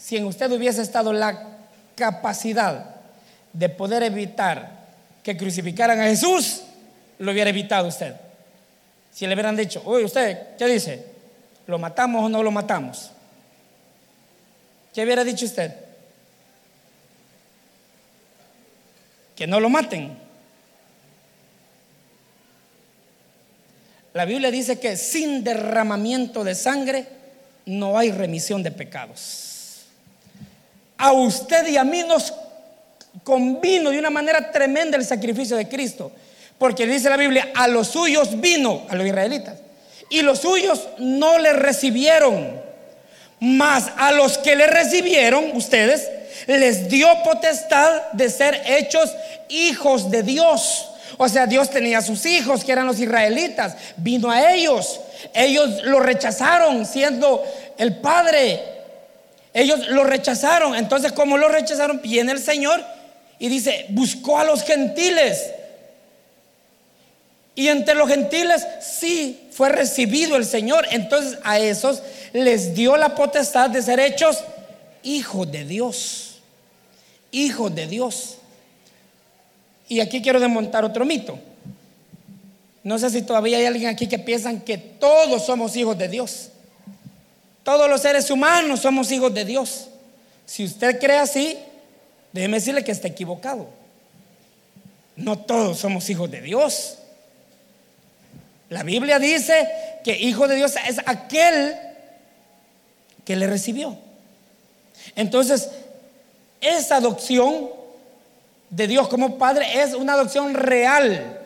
[0.00, 1.58] si en usted hubiese estado la
[1.94, 2.96] capacidad
[3.52, 4.79] de poder evitar
[5.22, 6.62] que crucificaran a Jesús,
[7.18, 8.14] lo hubiera evitado usted.
[9.12, 11.04] Si le hubieran dicho, oye, usted, ¿qué dice?
[11.66, 13.10] ¿Lo matamos o no lo matamos?
[14.94, 15.74] ¿Qué hubiera dicho usted?
[19.36, 20.16] Que no lo maten.
[24.12, 27.06] La Biblia dice que sin derramamiento de sangre
[27.66, 29.50] no hay remisión de pecados
[31.00, 32.30] a usted y a mí nos
[33.24, 36.12] convino de una manera tremenda el sacrificio de Cristo.
[36.58, 39.58] Porque dice la Biblia, a los suyos vino, a los israelitas,
[40.10, 42.60] y los suyos no le recibieron.
[43.40, 46.08] Mas a los que le recibieron, ustedes,
[46.46, 49.10] les dio potestad de ser hechos
[49.48, 50.88] hijos de Dios.
[51.16, 53.76] O sea, Dios tenía sus hijos, que eran los israelitas.
[53.96, 55.00] Vino a ellos.
[55.32, 57.42] Ellos lo rechazaron siendo
[57.78, 58.80] el Padre
[59.52, 60.74] ellos lo rechazaron.
[60.74, 62.84] Entonces, como lo rechazaron, viene el Señor
[63.40, 65.50] y dice, buscó a los gentiles.
[67.54, 70.86] Y entre los gentiles sí fue recibido el Señor.
[70.90, 72.02] Entonces a esos
[72.34, 74.44] les dio la potestad de ser hechos
[75.02, 76.36] hijos de Dios.
[77.32, 78.36] Hijos de Dios.
[79.88, 81.38] Y aquí quiero desmontar otro mito.
[82.84, 86.50] No sé si todavía hay alguien aquí que piensan que todos somos hijos de Dios.
[87.62, 89.88] Todos los seres humanos somos hijos de Dios.
[90.44, 91.58] Si usted cree así,
[92.32, 93.68] déjeme decirle que está equivocado.
[95.16, 96.98] No todos somos hijos de Dios.
[98.68, 99.68] La Biblia dice
[100.04, 101.76] que hijo de Dios es aquel
[103.24, 103.98] que le recibió.
[105.16, 105.70] Entonces,
[106.60, 107.70] esa adopción
[108.70, 111.40] de Dios como Padre es una adopción real.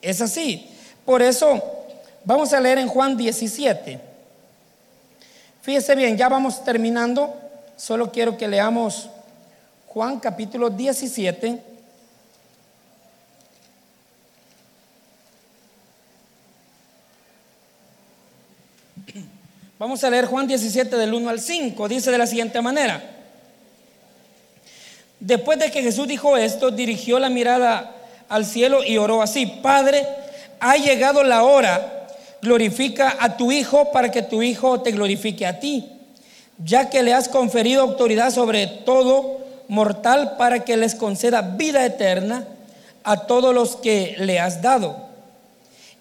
[0.00, 0.70] Es así.
[1.04, 1.62] Por eso,
[2.24, 4.00] vamos a leer en Juan 17.
[5.62, 7.34] Fíjese bien, ya vamos terminando.
[7.76, 9.10] Solo quiero que leamos
[9.96, 11.58] Juan capítulo 17.
[19.78, 21.88] Vamos a leer Juan 17 del 1 al 5.
[21.88, 23.02] Dice de la siguiente manera.
[25.18, 27.96] Después de que Jesús dijo esto, dirigió la mirada
[28.28, 29.46] al cielo y oró así.
[29.46, 30.06] Padre,
[30.60, 32.08] ha llegado la hora.
[32.42, 35.90] Glorifica a tu Hijo para que tu Hijo te glorifique a ti,
[36.62, 42.46] ya que le has conferido autoridad sobre todo mortal para que les conceda vida eterna
[43.04, 45.06] a todos los que le has dado.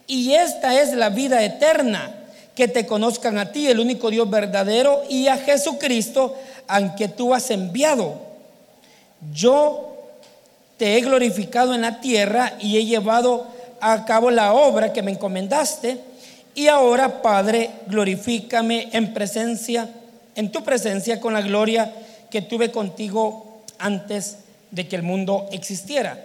[0.08, 2.12] Y esta es la vida eterna,
[2.56, 6.36] que te conozcan a ti, el único Dios verdadero, y a Jesucristo,
[6.68, 8.16] aunque tú has enviado.
[9.34, 9.96] Yo
[10.78, 13.48] te he glorificado en la tierra y he llevado
[13.82, 16.00] a cabo la obra que me encomendaste.
[16.54, 19.90] Y ahora, Padre, glorifícame en presencia,
[20.36, 21.92] en tu presencia con la gloria
[22.30, 23.45] que tuve contigo
[23.80, 24.38] antes
[24.72, 26.24] de que el mundo existiera.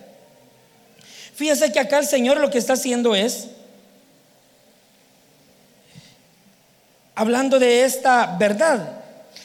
[1.35, 3.49] Fíjese que acá el Señor lo que está haciendo es
[7.15, 9.03] hablando de esta verdad,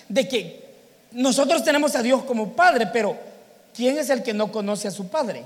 [0.07, 0.65] de que
[1.11, 3.17] nosotros tenemos a Dios como Padre, pero
[3.73, 5.43] ¿quién es el que no conoce a su Padre?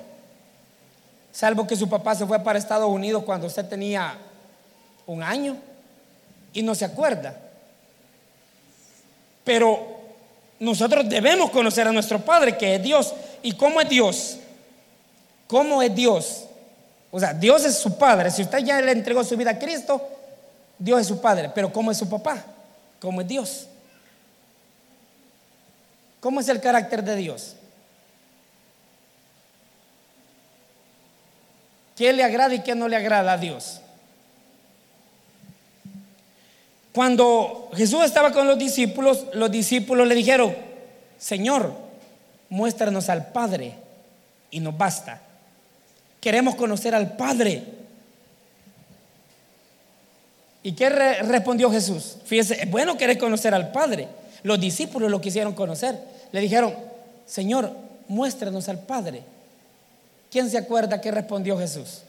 [1.32, 4.17] Salvo que su papá se fue para Estados Unidos cuando usted tenía
[5.06, 5.58] un año
[6.54, 7.36] y no se acuerda.
[9.43, 9.98] Pero
[10.60, 13.13] nosotros debemos conocer a nuestro Padre, que es Dios.
[13.41, 14.38] ¿Y cómo es Dios?
[15.48, 16.45] ¿Cómo es Dios?
[17.12, 18.30] O sea, Dios es su Padre.
[18.30, 20.02] Si usted ya le entregó su vida a Cristo,
[20.78, 21.50] Dios es su Padre.
[21.56, 22.43] Pero ¿cómo es su papá?
[23.00, 23.67] ¿Cómo es Dios?
[26.19, 27.56] ¿Cómo es el carácter de Dios?
[31.95, 33.82] ¿Qué le agrada y qué no le agrada a Dios?
[36.93, 40.56] Cuando Jesús estaba con los discípulos, los discípulos le dijeron,
[41.17, 41.73] Señor,
[42.49, 43.75] muéstranos al Padre
[44.52, 45.21] y nos basta.
[46.19, 47.63] Queremos conocer al Padre.
[50.63, 52.17] ¿Y qué respondió Jesús?
[52.25, 54.08] Fíjese, es bueno querer conocer al Padre.
[54.43, 55.97] Los discípulos lo quisieron conocer.
[56.32, 56.73] Le dijeron,
[57.25, 57.71] Señor,
[58.08, 59.23] muéstranos al Padre.
[60.32, 62.02] ¿Quién se acuerda qué respondió Jesús?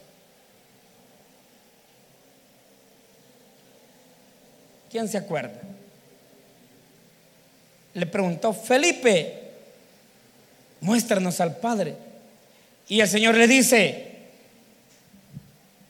[4.91, 5.59] ¿Quién se acuerda?
[7.93, 9.51] Le preguntó Felipe,
[10.81, 11.95] muéstranos al Padre.
[12.89, 14.17] Y el Señor le dice,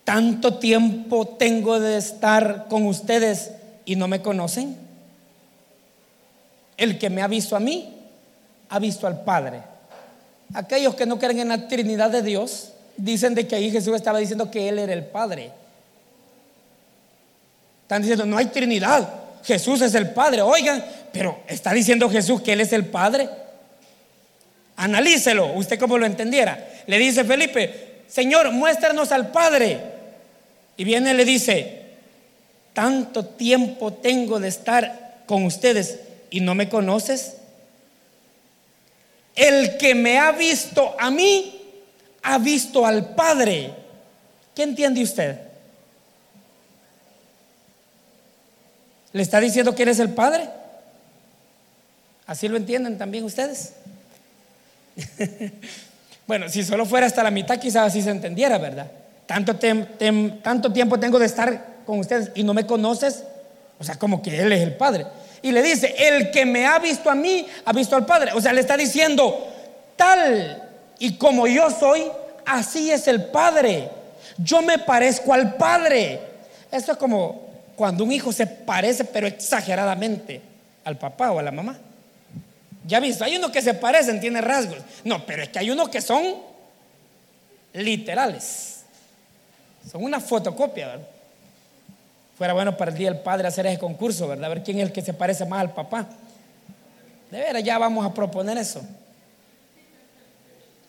[0.03, 3.51] tanto tiempo tengo de estar con ustedes
[3.85, 4.77] y no me conocen.
[6.77, 7.95] El que me ha visto a mí,
[8.69, 9.61] ha visto al Padre.
[10.53, 14.19] Aquellos que no creen en la Trinidad de Dios dicen de que ahí Jesús estaba
[14.19, 15.51] diciendo que Él era el Padre.
[17.91, 19.05] Están diciendo, no hay Trinidad,
[19.43, 20.41] Jesús es el Padre.
[20.41, 23.27] Oigan, pero está diciendo Jesús que Él es el Padre.
[24.77, 26.69] Analícelo, usted como lo entendiera.
[26.87, 29.81] Le dice Felipe, Señor, muéstranos al Padre.
[30.77, 31.81] Y viene y le dice,
[32.71, 35.99] tanto tiempo tengo de estar con ustedes
[36.29, 37.39] y no me conoces.
[39.35, 41.59] El que me ha visto a mí,
[42.23, 43.73] ha visto al Padre.
[44.55, 45.50] ¿Qué entiende usted?
[49.13, 50.49] ¿Le está diciendo que eres el Padre?
[52.25, 53.73] ¿Así lo entienden también ustedes?
[56.27, 58.89] bueno, si solo fuera hasta la mitad, quizás así se entendiera, ¿verdad?
[59.25, 59.55] Tanto,
[60.41, 63.23] tanto tiempo tengo de estar con ustedes y no me conoces.
[63.79, 65.05] O sea, como que Él es el Padre
[65.41, 68.31] y le dice, el que me ha visto a mí, ha visto al Padre.
[68.33, 69.47] O sea, le está diciendo,
[69.95, 70.69] tal
[70.99, 72.03] y como yo soy,
[72.45, 73.89] así es el Padre.
[74.37, 76.21] Yo me parezco al Padre.
[76.71, 77.50] Eso es como
[77.81, 80.39] cuando un hijo se parece, pero exageradamente,
[80.83, 81.79] al papá o a la mamá.
[82.85, 84.77] Ya visto, hay unos que se parecen, tiene rasgos.
[85.03, 86.23] No, pero es que hay unos que son
[87.73, 88.81] literales.
[89.91, 91.07] Son una fotocopia, ¿verdad?
[92.37, 94.45] Fuera bueno para el Día del Padre hacer ese concurso, ¿verdad?
[94.45, 96.07] A ver quién es el que se parece más al papá.
[97.31, 98.83] De veras, ya vamos a proponer eso.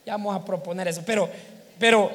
[0.04, 1.02] Ya vamos a proponer eso.
[1.06, 1.26] Pero,
[1.78, 2.12] pero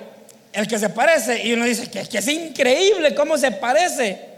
[0.53, 4.36] el que se parece, y uno dice que, que es increíble cómo se parece.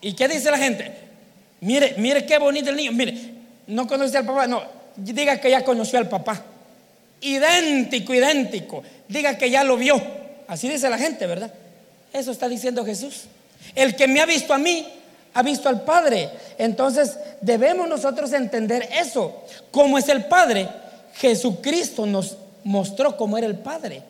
[0.00, 0.92] ¿Y qué dice la gente?
[1.60, 2.92] Mire, mire qué bonito el niño.
[2.92, 3.16] Mire,
[3.66, 4.62] no conoce al papá, no,
[4.96, 6.42] diga que ya conoció al papá.
[7.20, 8.82] Idéntico, idéntico.
[9.08, 10.00] Diga que ya lo vio.
[10.46, 11.52] Así dice la gente, ¿verdad?
[12.12, 13.24] Eso está diciendo Jesús.
[13.74, 14.86] El que me ha visto a mí,
[15.34, 16.30] ha visto al Padre.
[16.56, 19.44] Entonces debemos nosotros entender eso.
[19.70, 20.68] ¿Cómo es el Padre?
[21.14, 24.02] Jesucristo nos mostró cómo era el Padre.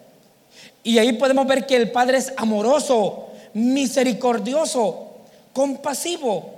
[0.82, 5.07] Y ahí podemos ver que el Padre es amoroso, misericordioso,
[5.52, 6.54] compasivo.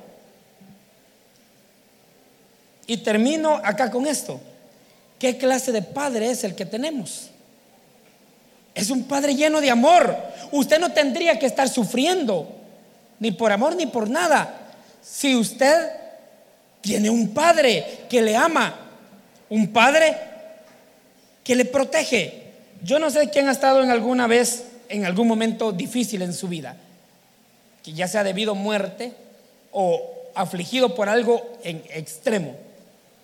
[2.87, 4.41] Y termino acá con esto.
[5.19, 7.31] ¿Qué clase de Padre es el que tenemos?
[8.75, 10.17] Es un padre lleno de amor,
[10.53, 12.49] usted no tendría que estar sufriendo,
[13.19, 14.55] ni por amor ni por nada,
[15.03, 15.91] si usted
[16.81, 18.75] tiene un padre que le ama,
[19.49, 20.17] un padre
[21.43, 22.45] que le protege.
[22.83, 26.49] Yo no sé quién ha estado en alguna vez, en algún momento difícil en su
[26.49, 26.77] vida,
[27.83, 29.13] que ya sea debido a muerte
[29.73, 30.03] o
[30.35, 32.55] afligido por algo en extremo,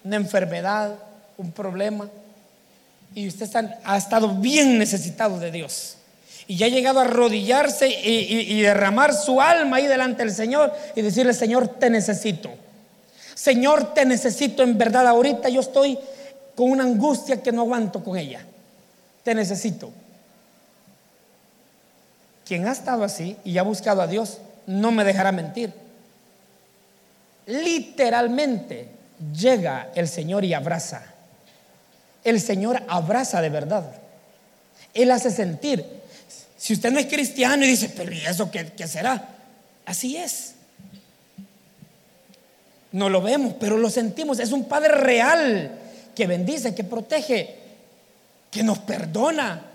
[0.04, 0.94] una enfermedad,
[1.36, 2.08] un problema,
[3.14, 3.48] y usted
[3.84, 5.96] ha estado bien necesitado de Dios.
[6.46, 11.02] Y ya ha llegado a arrodillarse y, derramar su alma ahí delante del Señor y
[11.02, 12.50] decirle, Señor, te necesito.
[13.34, 15.08] Señor, te necesito en verdad.
[15.08, 15.98] Ahorita yo estoy
[16.54, 18.44] con una angustia que no aguanto con ella.
[19.24, 19.90] Te necesito.
[22.46, 25.72] Quien ha estado así y ha buscado a Dios no me dejará mentir.
[27.46, 28.88] Literalmente
[29.36, 31.02] llega el Señor y abraza.
[32.22, 33.84] El Señor abraza de verdad.
[34.94, 35.84] Él hace sentir.
[36.56, 39.28] Si usted no es cristiano y dice, pero ¿y eso qué, qué será?
[39.84, 40.54] Así es.
[42.92, 44.38] No lo vemos, pero lo sentimos.
[44.38, 45.78] Es un Padre real
[46.14, 47.56] que bendice, que protege,
[48.50, 49.65] que nos perdona.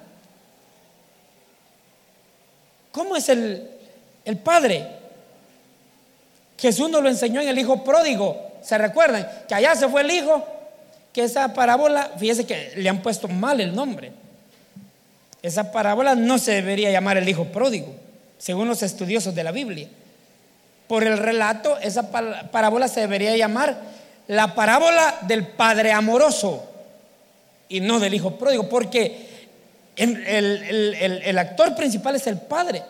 [2.92, 3.70] ¿Cómo es el,
[4.26, 4.88] el Padre?
[6.58, 8.52] Jesús nos lo enseñó en el Hijo Pródigo.
[8.62, 9.28] ¿Se recuerdan?
[9.48, 10.46] Que allá se fue el Hijo,
[11.14, 14.12] que esa parábola, fíjese que le han puesto mal el nombre.
[15.42, 17.96] Esa parábola no se debería llamar el Hijo Pródigo,
[18.38, 19.88] según los estudiosos de la Biblia
[20.92, 23.78] por el relato, esa parábola se debería llamar
[24.28, 26.66] la parábola del padre amoroso
[27.70, 29.30] y no del hijo pródigo, porque
[29.96, 32.84] el, actor principal es el padre.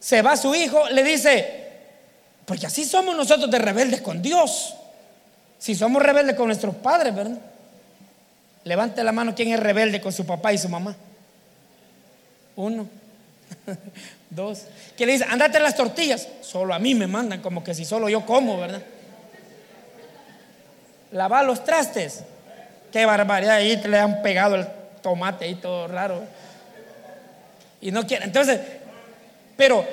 [0.00, 1.66] Se va su hijo, le dice,
[2.44, 4.74] porque así somos nosotros de rebeldes con Dios.
[5.58, 7.38] Si somos rebeldes con nuestros padres, ¿verdad?
[8.64, 10.96] Levante la mano quien es rebelde con su papá y su mamá.
[12.56, 12.88] Uno.
[14.30, 14.64] Dos.
[14.96, 16.28] Que le dice, andate las tortillas.
[16.40, 18.82] Solo a mí me mandan, como que si solo yo como, ¿verdad?
[21.12, 22.22] Lavar los trastes.
[22.92, 23.56] Qué barbaridad.
[23.56, 24.66] Ahí le han pegado el
[25.06, 26.20] tomate y todo raro.
[27.80, 28.24] Y no quiere.
[28.24, 28.58] Entonces,
[29.56, 29.84] pero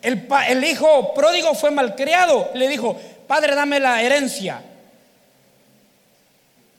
[0.00, 2.48] el, el hijo pródigo fue malcriado.
[2.54, 2.96] Le dijo,
[3.26, 4.62] padre, dame la herencia.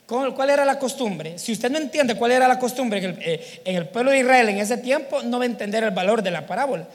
[0.06, 1.38] ¿Cuál era la costumbre?
[1.38, 4.58] Si usted no entiende cuál era la costumbre eh, en el, pueblo de Israel en
[4.58, 6.86] ese tiempo, no va a entender el valor de la parábola.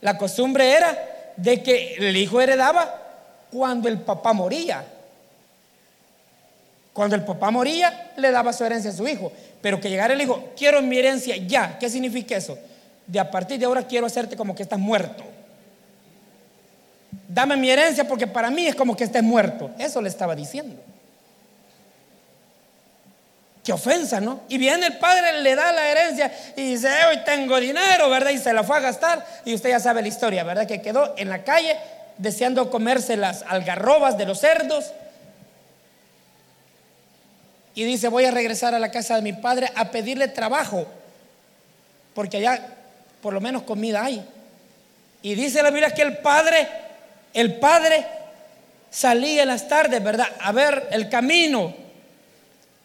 [0.00, 3.02] La costumbre era de que el hijo heredaba
[3.50, 4.84] cuando el papá moría.
[6.92, 9.32] Cuando el papá moría, le daba su herencia a su hijo.
[9.60, 11.78] Pero que llegara el hijo, quiero mi herencia ya.
[11.78, 12.58] ¿Qué significa eso?
[13.06, 15.24] De a partir de ahora quiero hacerte como que estás muerto.
[17.28, 19.70] Dame mi herencia porque para mí es como que estés muerto.
[19.78, 20.76] Eso le estaba diciendo.
[23.64, 24.42] Qué ofensa, ¿no?
[24.48, 28.30] Y viene el padre, le da la herencia y dice, hoy tengo dinero, ¿verdad?
[28.30, 29.26] Y se la fue a gastar.
[29.44, 30.68] Y usted ya sabe la historia, ¿verdad?
[30.68, 31.76] Que quedó en la calle
[32.16, 34.92] deseando comerse las algarrobas de los cerdos.
[37.76, 40.88] Y dice, voy a regresar a la casa de mi padre a pedirle trabajo,
[42.12, 42.74] porque allá
[43.22, 44.26] por lo menos comida hay.
[45.22, 46.66] Y dice la Biblia que el padre,
[47.32, 48.04] el padre
[48.90, 50.26] salía en las tardes, ¿verdad?
[50.40, 51.86] A ver el camino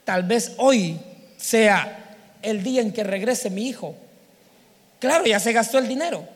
[0.04, 1.00] Tal vez hoy
[1.38, 3.96] sea el día en que regrese mi hijo.
[5.00, 6.28] Claro, ya se gastó el dinero.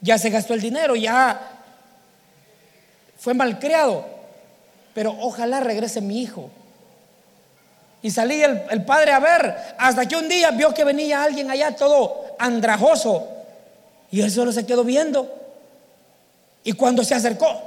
[0.00, 1.40] Ya se gastó el dinero, ya
[3.16, 4.04] fue malcriado.
[4.94, 6.50] Pero ojalá regrese mi hijo.
[8.02, 11.76] Y salí el, padre a ver, hasta que un día vio que venía alguien allá
[11.76, 13.28] todo andrajoso.
[14.10, 15.32] Y él solo se quedó viendo.
[16.64, 17.62] Y cuando se acercó,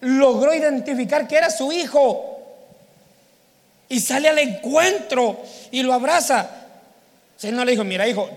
[0.00, 2.38] logró identificar que era su hijo
[3.88, 6.48] y sale al encuentro y lo abraza.
[7.42, 8.28] El no le dijo, mira hijo,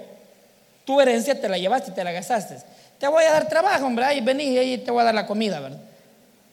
[0.84, 2.58] tu herencia te la llevaste y te la gastaste.
[2.98, 5.60] Te voy a dar trabajo, hombre, ahí vení y te voy a dar la comida,
[5.60, 5.80] ¿verdad?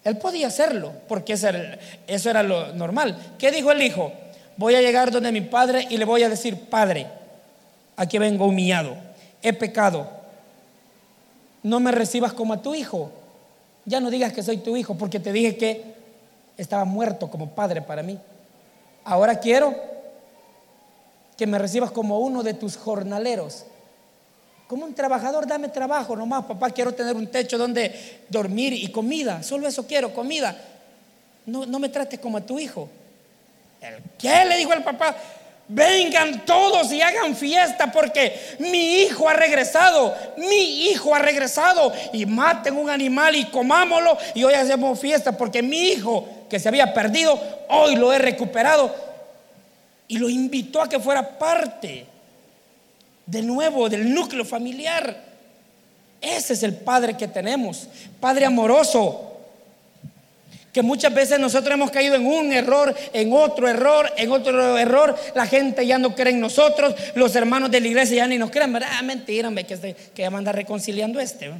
[0.04, 3.16] Él podía hacerlo, porque eso era lo normal.
[3.38, 4.12] ¿Qué dijo el hijo?
[4.56, 7.06] Voy a llegar donde mi padre y le voy a decir, padre,
[7.96, 8.96] aquí vengo humillado,
[9.42, 10.08] he pecado,
[11.62, 13.10] no me recibas como a tu hijo.
[13.84, 15.94] Ya no digas que soy tu hijo, porque te dije que
[16.56, 18.18] estaba muerto como padre para mí.
[19.04, 19.74] Ahora quiero
[21.36, 23.64] que me recibas como uno de tus jornaleros.
[24.68, 29.42] Como un trabajador, dame trabajo nomás, papá, quiero tener un techo donde dormir y comida.
[29.42, 30.56] Solo eso quiero, comida.
[31.44, 32.88] No, no me trates como a tu hijo.
[33.82, 34.44] ¿El qué?
[34.44, 35.14] Le dijo el papá.
[35.68, 42.26] Vengan todos y hagan fiesta porque mi hijo ha regresado, mi hijo ha regresado y
[42.26, 46.92] maten un animal y comámoslo y hoy hacemos fiesta porque mi hijo que se había
[46.92, 48.94] perdido, hoy lo he recuperado
[50.08, 52.04] y lo invitó a que fuera parte
[53.24, 55.16] de nuevo del núcleo familiar.
[56.20, 57.88] Ese es el Padre que tenemos,
[58.20, 59.31] Padre amoroso.
[60.72, 65.14] Que muchas veces nosotros hemos caído en un error, en otro error, en otro error.
[65.34, 68.50] La gente ya no cree en nosotros, los hermanos de la iglesia ya ni nos
[68.50, 68.72] creen.
[68.72, 68.88] ¿verdad?
[68.92, 71.52] Ah, mentira, que, este, que ya van a andar reconciliando este.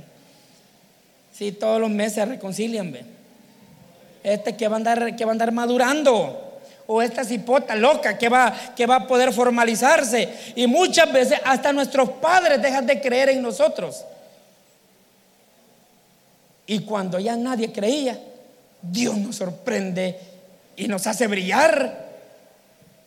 [1.34, 2.90] Sí, todos los meses se reconcilian.
[2.90, 3.04] ¿ve?
[4.22, 6.60] Este que va, a andar, que va a andar madurando.
[6.86, 10.28] O esta cipota loca que va, que va a poder formalizarse.
[10.56, 14.04] Y muchas veces hasta nuestros padres dejan de creer en nosotros.
[16.66, 18.18] Y cuando ya nadie creía,
[18.82, 20.18] Dios nos sorprende
[20.76, 22.10] y nos hace brillar.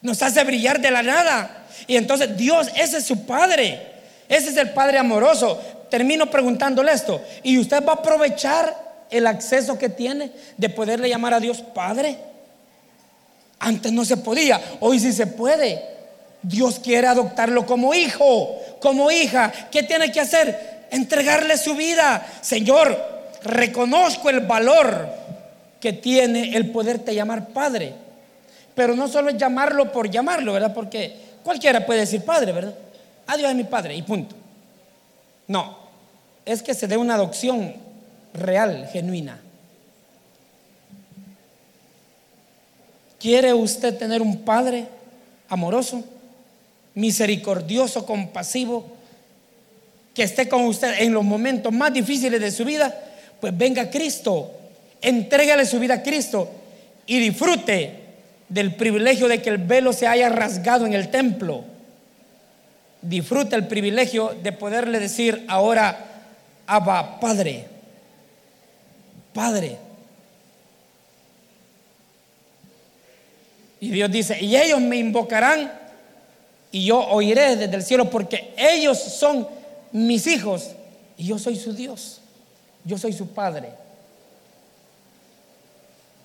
[0.02, 1.66] Nos hace brillar de la nada.
[1.88, 3.82] Y entonces Dios, ese es su Padre.
[4.30, 5.60] Ese es el Padre amoroso.
[5.90, 7.22] Termino preguntándole esto.
[7.44, 12.18] ¿Y usted va a aprovechar el acceso que tiene de poderle llamar a Dios Padre?
[13.60, 15.82] Antes no se podía, hoy sí se puede.
[16.42, 19.52] Dios quiere adoptarlo como hijo, como hija.
[19.72, 20.86] ¿Qué tiene que hacer?
[20.92, 22.26] Entregarle su vida.
[22.42, 22.96] Señor,
[23.44, 25.10] reconozco el valor
[25.80, 27.94] que tiene el poderte llamar padre.
[28.74, 30.74] Pero no solo es llamarlo por llamarlo, ¿verdad?
[30.74, 32.76] Porque cualquiera puede decir padre, ¿verdad?
[33.28, 34.36] Adiós es mi padre y punto.
[35.48, 35.78] No,
[36.46, 37.76] es que se dé una adopción
[38.34, 39.40] real, genuina.
[43.20, 44.86] ¿Quiere usted tener un padre
[45.50, 46.04] amoroso,
[46.94, 48.86] misericordioso, compasivo,
[50.14, 52.94] que esté con usted en los momentos más difíciles de su vida?
[53.42, 54.52] Pues venga Cristo,
[55.06, 56.50] entrégale su vida a Cristo
[57.06, 58.06] y disfrute
[58.50, 61.64] del privilegio de que el velo se haya rasgado en el templo.
[63.02, 66.06] Disfrute el privilegio de poderle decir ahora,
[66.68, 67.66] Abba, Padre,
[69.34, 69.78] Padre.
[73.80, 75.72] Y Dios dice, y ellos me invocarán
[76.72, 79.48] y yo oiré desde el cielo porque ellos son
[79.92, 80.72] mis hijos
[81.18, 82.22] y yo soy su Dios,
[82.84, 83.85] yo soy su Padre.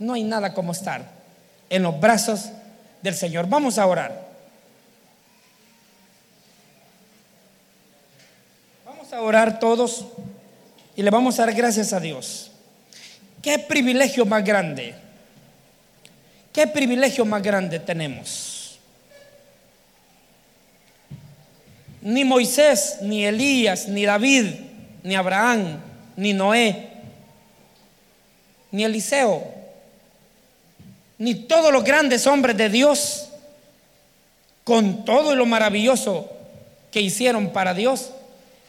[0.01, 1.05] No hay nada como estar
[1.68, 2.46] en los brazos
[3.03, 3.46] del Señor.
[3.46, 4.28] Vamos a orar.
[8.86, 10.07] Vamos a orar todos
[10.96, 12.51] y le vamos a dar gracias a Dios.
[13.42, 14.94] Qué privilegio más grande.
[16.51, 18.80] Qué privilegio más grande tenemos.
[22.01, 24.46] Ni Moisés, ni Elías, ni David,
[25.03, 25.78] ni Abraham,
[26.16, 26.88] ni Noé,
[28.70, 29.60] ni Eliseo
[31.21, 33.29] ni todos los grandes hombres de Dios,
[34.64, 36.31] con todo lo maravilloso
[36.91, 38.11] que hicieron para Dios,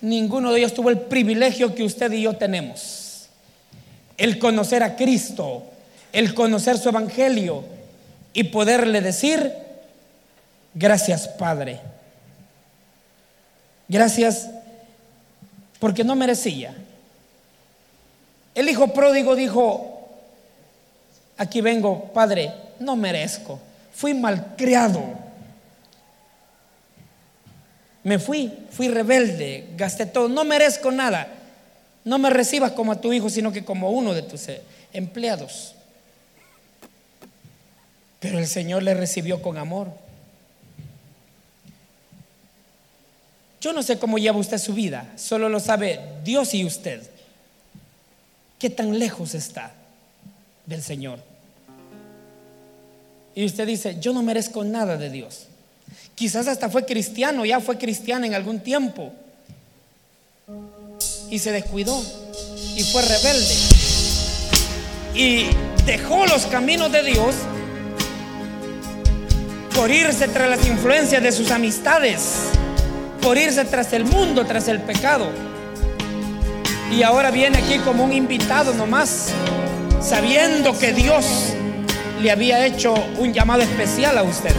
[0.02, 3.30] ninguno de ellos tuvo el privilegio que usted y yo tenemos.
[4.18, 5.64] El conocer a Cristo,
[6.12, 7.64] el conocer su evangelio
[8.34, 9.54] y poderle decir,
[10.74, 11.80] gracias Padre.
[13.88, 14.50] Gracias
[15.80, 16.76] porque no merecía.
[18.54, 19.91] El hijo pródigo dijo,
[21.42, 23.60] Aquí vengo, Padre, no merezco.
[23.92, 25.04] Fui malcriado.
[28.04, 31.28] Me fui, fui rebelde, gasté todo, no merezco nada.
[32.06, 34.62] No me recibas como a tu hijo, sino que como uno de tus eh,
[34.94, 35.74] empleados.
[38.20, 39.88] Pero el Señor le recibió con amor.
[43.60, 47.02] Yo no sé cómo lleva usted su vida, solo lo sabe Dios y usted.
[48.60, 49.72] ¿Qué tan lejos está
[50.68, 51.31] del Señor?
[53.34, 55.48] Y usted dice, yo no merezco nada de Dios.
[56.16, 59.12] Quizás hasta fue cristiano, ya fue cristiano en algún tiempo.
[61.30, 62.00] Y se descuidó
[62.76, 63.56] y fue rebelde.
[65.16, 65.46] Y
[65.86, 67.36] dejó los caminos de Dios
[69.76, 72.50] por irse tras las influencias de sus amistades,
[73.22, 75.30] por irse tras el mundo, tras el pecado.
[76.92, 79.30] Y ahora viene aquí como un invitado nomás,
[80.02, 81.26] sabiendo que Dios
[82.22, 84.56] le había hecho un llamado especial a usted.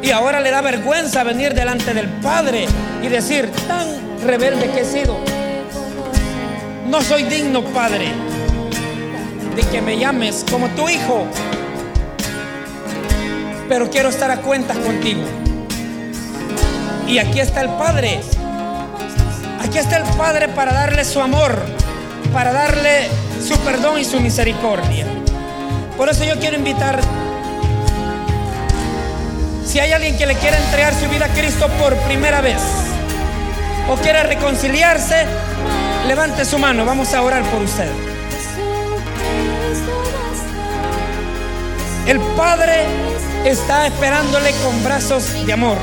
[0.00, 2.66] Y ahora le da vergüenza venir delante del Padre
[3.02, 5.18] y decir, tan rebelde que he sido.
[6.86, 8.08] No soy digno, Padre,
[9.56, 11.26] de que me llames como tu hijo.
[13.68, 15.22] Pero quiero estar a cuentas contigo.
[17.08, 18.20] Y aquí está el Padre.
[19.64, 21.56] Aquí está el Padre para darle su amor,
[22.32, 23.08] para darle
[23.42, 25.04] su perdón y su misericordia.
[25.96, 27.00] Por eso yo quiero invitar,
[29.66, 32.60] si hay alguien que le quiera entregar su vida a Cristo por primera vez
[33.90, 35.26] o quiere reconciliarse,
[36.06, 37.90] levante su mano, vamos a orar por usted.
[42.06, 42.84] El Padre
[43.44, 45.78] está esperándole con brazos de amor.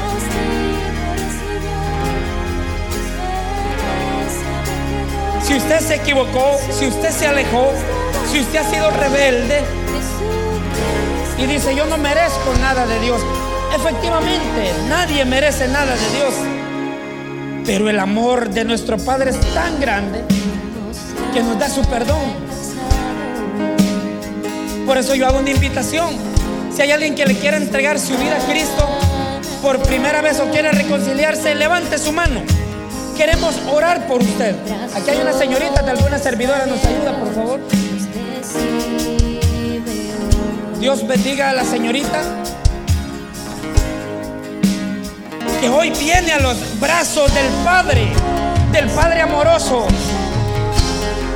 [5.49, 7.71] Si usted se equivocó, si usted se alejó,
[8.31, 9.63] si usted ha sido rebelde
[11.39, 13.19] y dice, yo no merezco nada de Dios.
[13.75, 16.33] Efectivamente, nadie merece nada de Dios.
[17.65, 20.23] Pero el amor de nuestro Padre es tan grande
[21.33, 22.21] que nos da su perdón.
[24.85, 26.15] Por eso yo hago una invitación.
[26.71, 28.87] Si hay alguien que le quiera entregar su vida a Cristo
[29.63, 32.43] por primera vez o quiere reconciliarse, levante su mano.
[33.19, 34.55] Queremos orar por usted.
[34.95, 37.59] Aquí hay una señorita de alguna servidora, nos ayuda, por favor.
[40.79, 42.21] Dios bendiga a la señorita
[45.59, 48.07] que hoy viene a los brazos del Padre,
[48.71, 49.85] del Padre amoroso,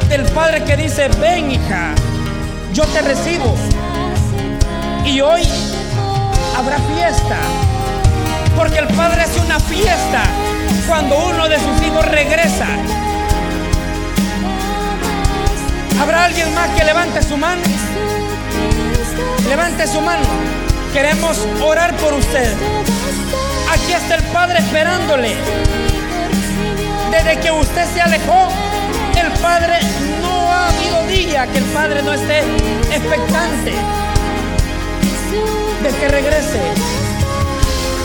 [0.07, 1.93] del Padre que dice, ven hija,
[2.71, 3.55] yo te recibo.
[5.03, 5.41] Y hoy
[6.55, 7.39] habrá fiesta,
[8.55, 10.23] porque el Padre hace una fiesta
[10.87, 12.67] cuando uno de sus hijos regresa.
[16.01, 17.61] ¿Habrá alguien más que levante su mano?
[19.47, 20.25] Levante su mano.
[20.91, 22.53] Queremos orar por usted.
[23.71, 25.35] Aquí está el Padre esperándole.
[27.11, 28.49] Desde que usted se alejó,
[29.19, 29.79] el Padre
[30.21, 32.39] no ha habido día que el Padre no esté
[32.91, 33.73] expectante
[35.83, 37.02] de que regrese.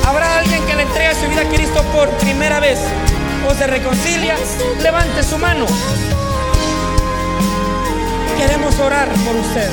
[0.09, 2.79] Habrá alguien que le entregue su vida a Cristo por primera vez
[3.47, 4.37] o se reconcilia.
[4.83, 5.67] Levante su mano.
[8.39, 9.69] Queremos orar por usted.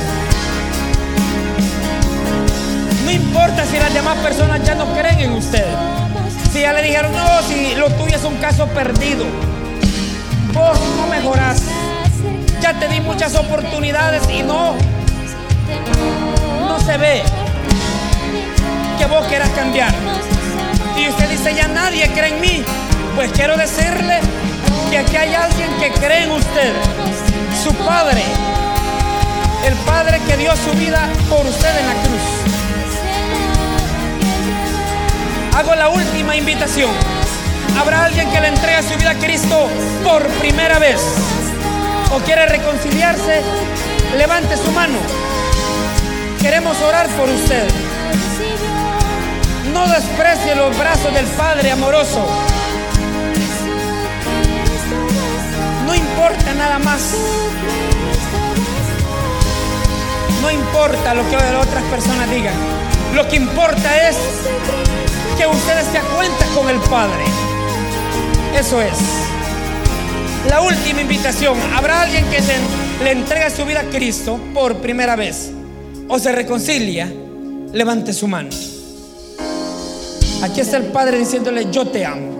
[3.06, 5.64] No importa si las demás personas ya no creen en usted.
[6.52, 9.24] Si ya le dijeron, no, si lo tuyo es un caso perdido.
[10.52, 11.62] Vos no mejorás.
[12.60, 14.74] Ya te di muchas oportunidades y no,
[16.68, 17.22] no se ve
[18.98, 19.92] que vos quieras cambiar.
[20.96, 22.64] Y usted dice, ya nadie cree en mí.
[23.14, 24.20] Pues quiero decirle
[24.90, 26.72] que aquí hay alguien que cree en usted.
[27.62, 28.22] Su Padre.
[29.64, 32.22] El Padre que dio su vida por usted en la cruz.
[35.56, 36.90] Hago la última invitación.
[37.78, 39.68] Habrá alguien que le entregue su vida a Cristo
[40.04, 41.00] por primera vez
[42.14, 43.42] o quiere reconciliarse.
[44.16, 44.98] Levante su mano.
[46.40, 47.66] Queremos orar por usted.
[49.76, 52.26] No desprecie los brazos del Padre amoroso.
[55.84, 57.14] No importa nada más.
[60.40, 62.54] No importa lo que otras personas digan.
[63.14, 64.16] Lo que importa es
[65.36, 67.24] que ustedes se cuenta con el Padre.
[68.58, 68.96] Eso es.
[70.48, 71.58] La última invitación.
[71.76, 72.40] ¿Habrá alguien que
[73.04, 75.52] le entrega su vida a Cristo por primera vez
[76.08, 77.12] o se reconcilia?
[77.74, 78.48] Levante su mano.
[80.42, 82.36] Aquí está el Padre diciéndole, yo te amo.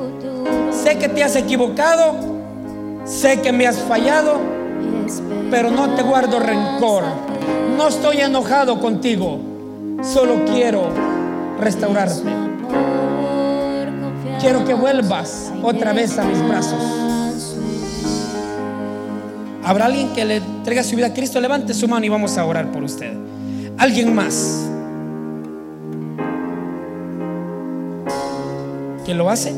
[0.70, 2.14] Sé que te has equivocado,
[3.05, 4.38] sé que me has fallado,
[5.51, 7.05] pero no te guardo rencor.
[7.76, 9.40] No estoy enojado contigo,
[10.03, 10.90] solo quiero
[11.59, 12.30] restaurarte.
[14.40, 16.82] Quiero que vuelvas otra vez a mis brazos.
[19.64, 21.40] ¿Habrá alguien que le entregue su vida a Cristo?
[21.40, 23.12] Levante su mano y vamos a orar por usted.
[23.78, 24.68] ¿Alguien más?
[29.07, 29.54] ¿Que lo hace?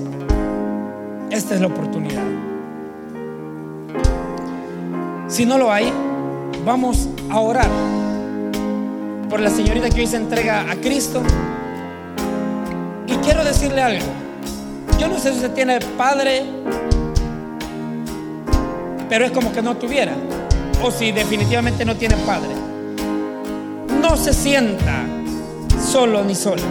[1.31, 2.23] Esta es la oportunidad.
[5.27, 5.91] Si no lo hay,
[6.67, 7.71] vamos a orar
[9.31, 11.23] por la señorita que hoy se entrega a Cristo.
[13.07, 14.05] Y quiero decirle algo.
[14.99, 16.45] Yo no sé si usted tiene padre,
[19.09, 20.13] pero es como que no tuviera.
[20.85, 22.51] O si definitivamente no tiene padre.
[24.03, 25.07] No se sienta
[25.83, 26.65] solo ni sola.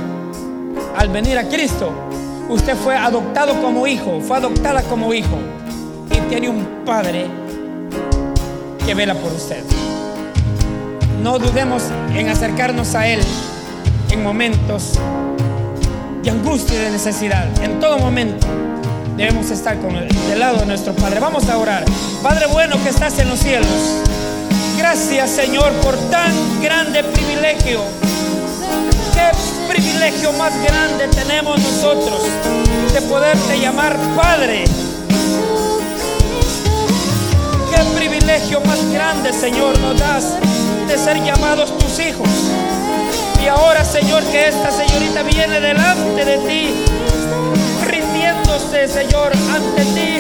[0.95, 2.06] Al venir a Cristo,
[2.49, 5.37] usted fue adoptado como hijo, fue adoptada como hijo.
[6.11, 7.25] Y tiene un padre
[8.85, 9.63] que vela por usted.
[11.21, 11.83] No dudemos
[12.15, 13.19] en acercarnos a Él
[14.11, 14.99] en momentos
[16.29, 17.45] angustia y de necesidad.
[17.63, 18.47] En todo momento
[19.15, 21.19] debemos estar con el, del lado de nuestro Padre.
[21.19, 21.85] Vamos a orar.
[22.21, 23.67] Padre bueno que estás en los cielos.
[24.77, 26.31] Gracias Señor por tan
[26.61, 27.81] grande privilegio.
[29.67, 32.21] Privilegio más grande tenemos nosotros
[32.93, 34.63] de poderte llamar Padre.
[37.69, 40.35] Qué privilegio más grande Señor nos das
[40.87, 42.29] de ser llamados tus hijos.
[43.43, 46.69] Y ahora, Señor, que esta señorita viene delante de ti,
[47.85, 50.19] rindiéndose, Señor, ante ti.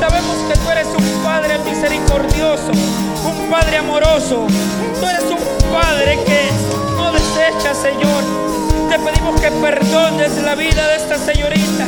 [0.00, 2.72] Sabemos que tú eres un Padre misericordioso,
[3.24, 4.46] un Padre amoroso.
[5.00, 6.73] Tú eres un Padre que
[7.52, 8.24] Señor.
[8.88, 11.86] Te pedimos que perdones la vida de esta señorita.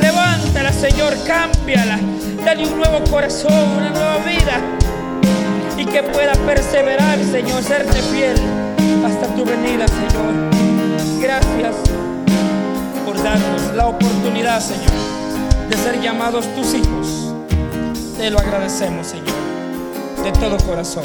[0.00, 2.00] Levántala, Señor, cámbiala.
[2.44, 4.60] Dale un nuevo corazón, una nueva vida.
[5.76, 8.36] Y que pueda perseverar, Señor, serte fiel
[9.06, 10.50] hasta tu venida, Señor.
[11.20, 11.76] Gracias
[13.04, 14.90] por darnos la oportunidad, Señor,
[15.70, 17.34] de ser llamados tus hijos.
[18.16, 19.36] Te lo agradecemos, Señor,
[20.24, 21.04] de todo corazón.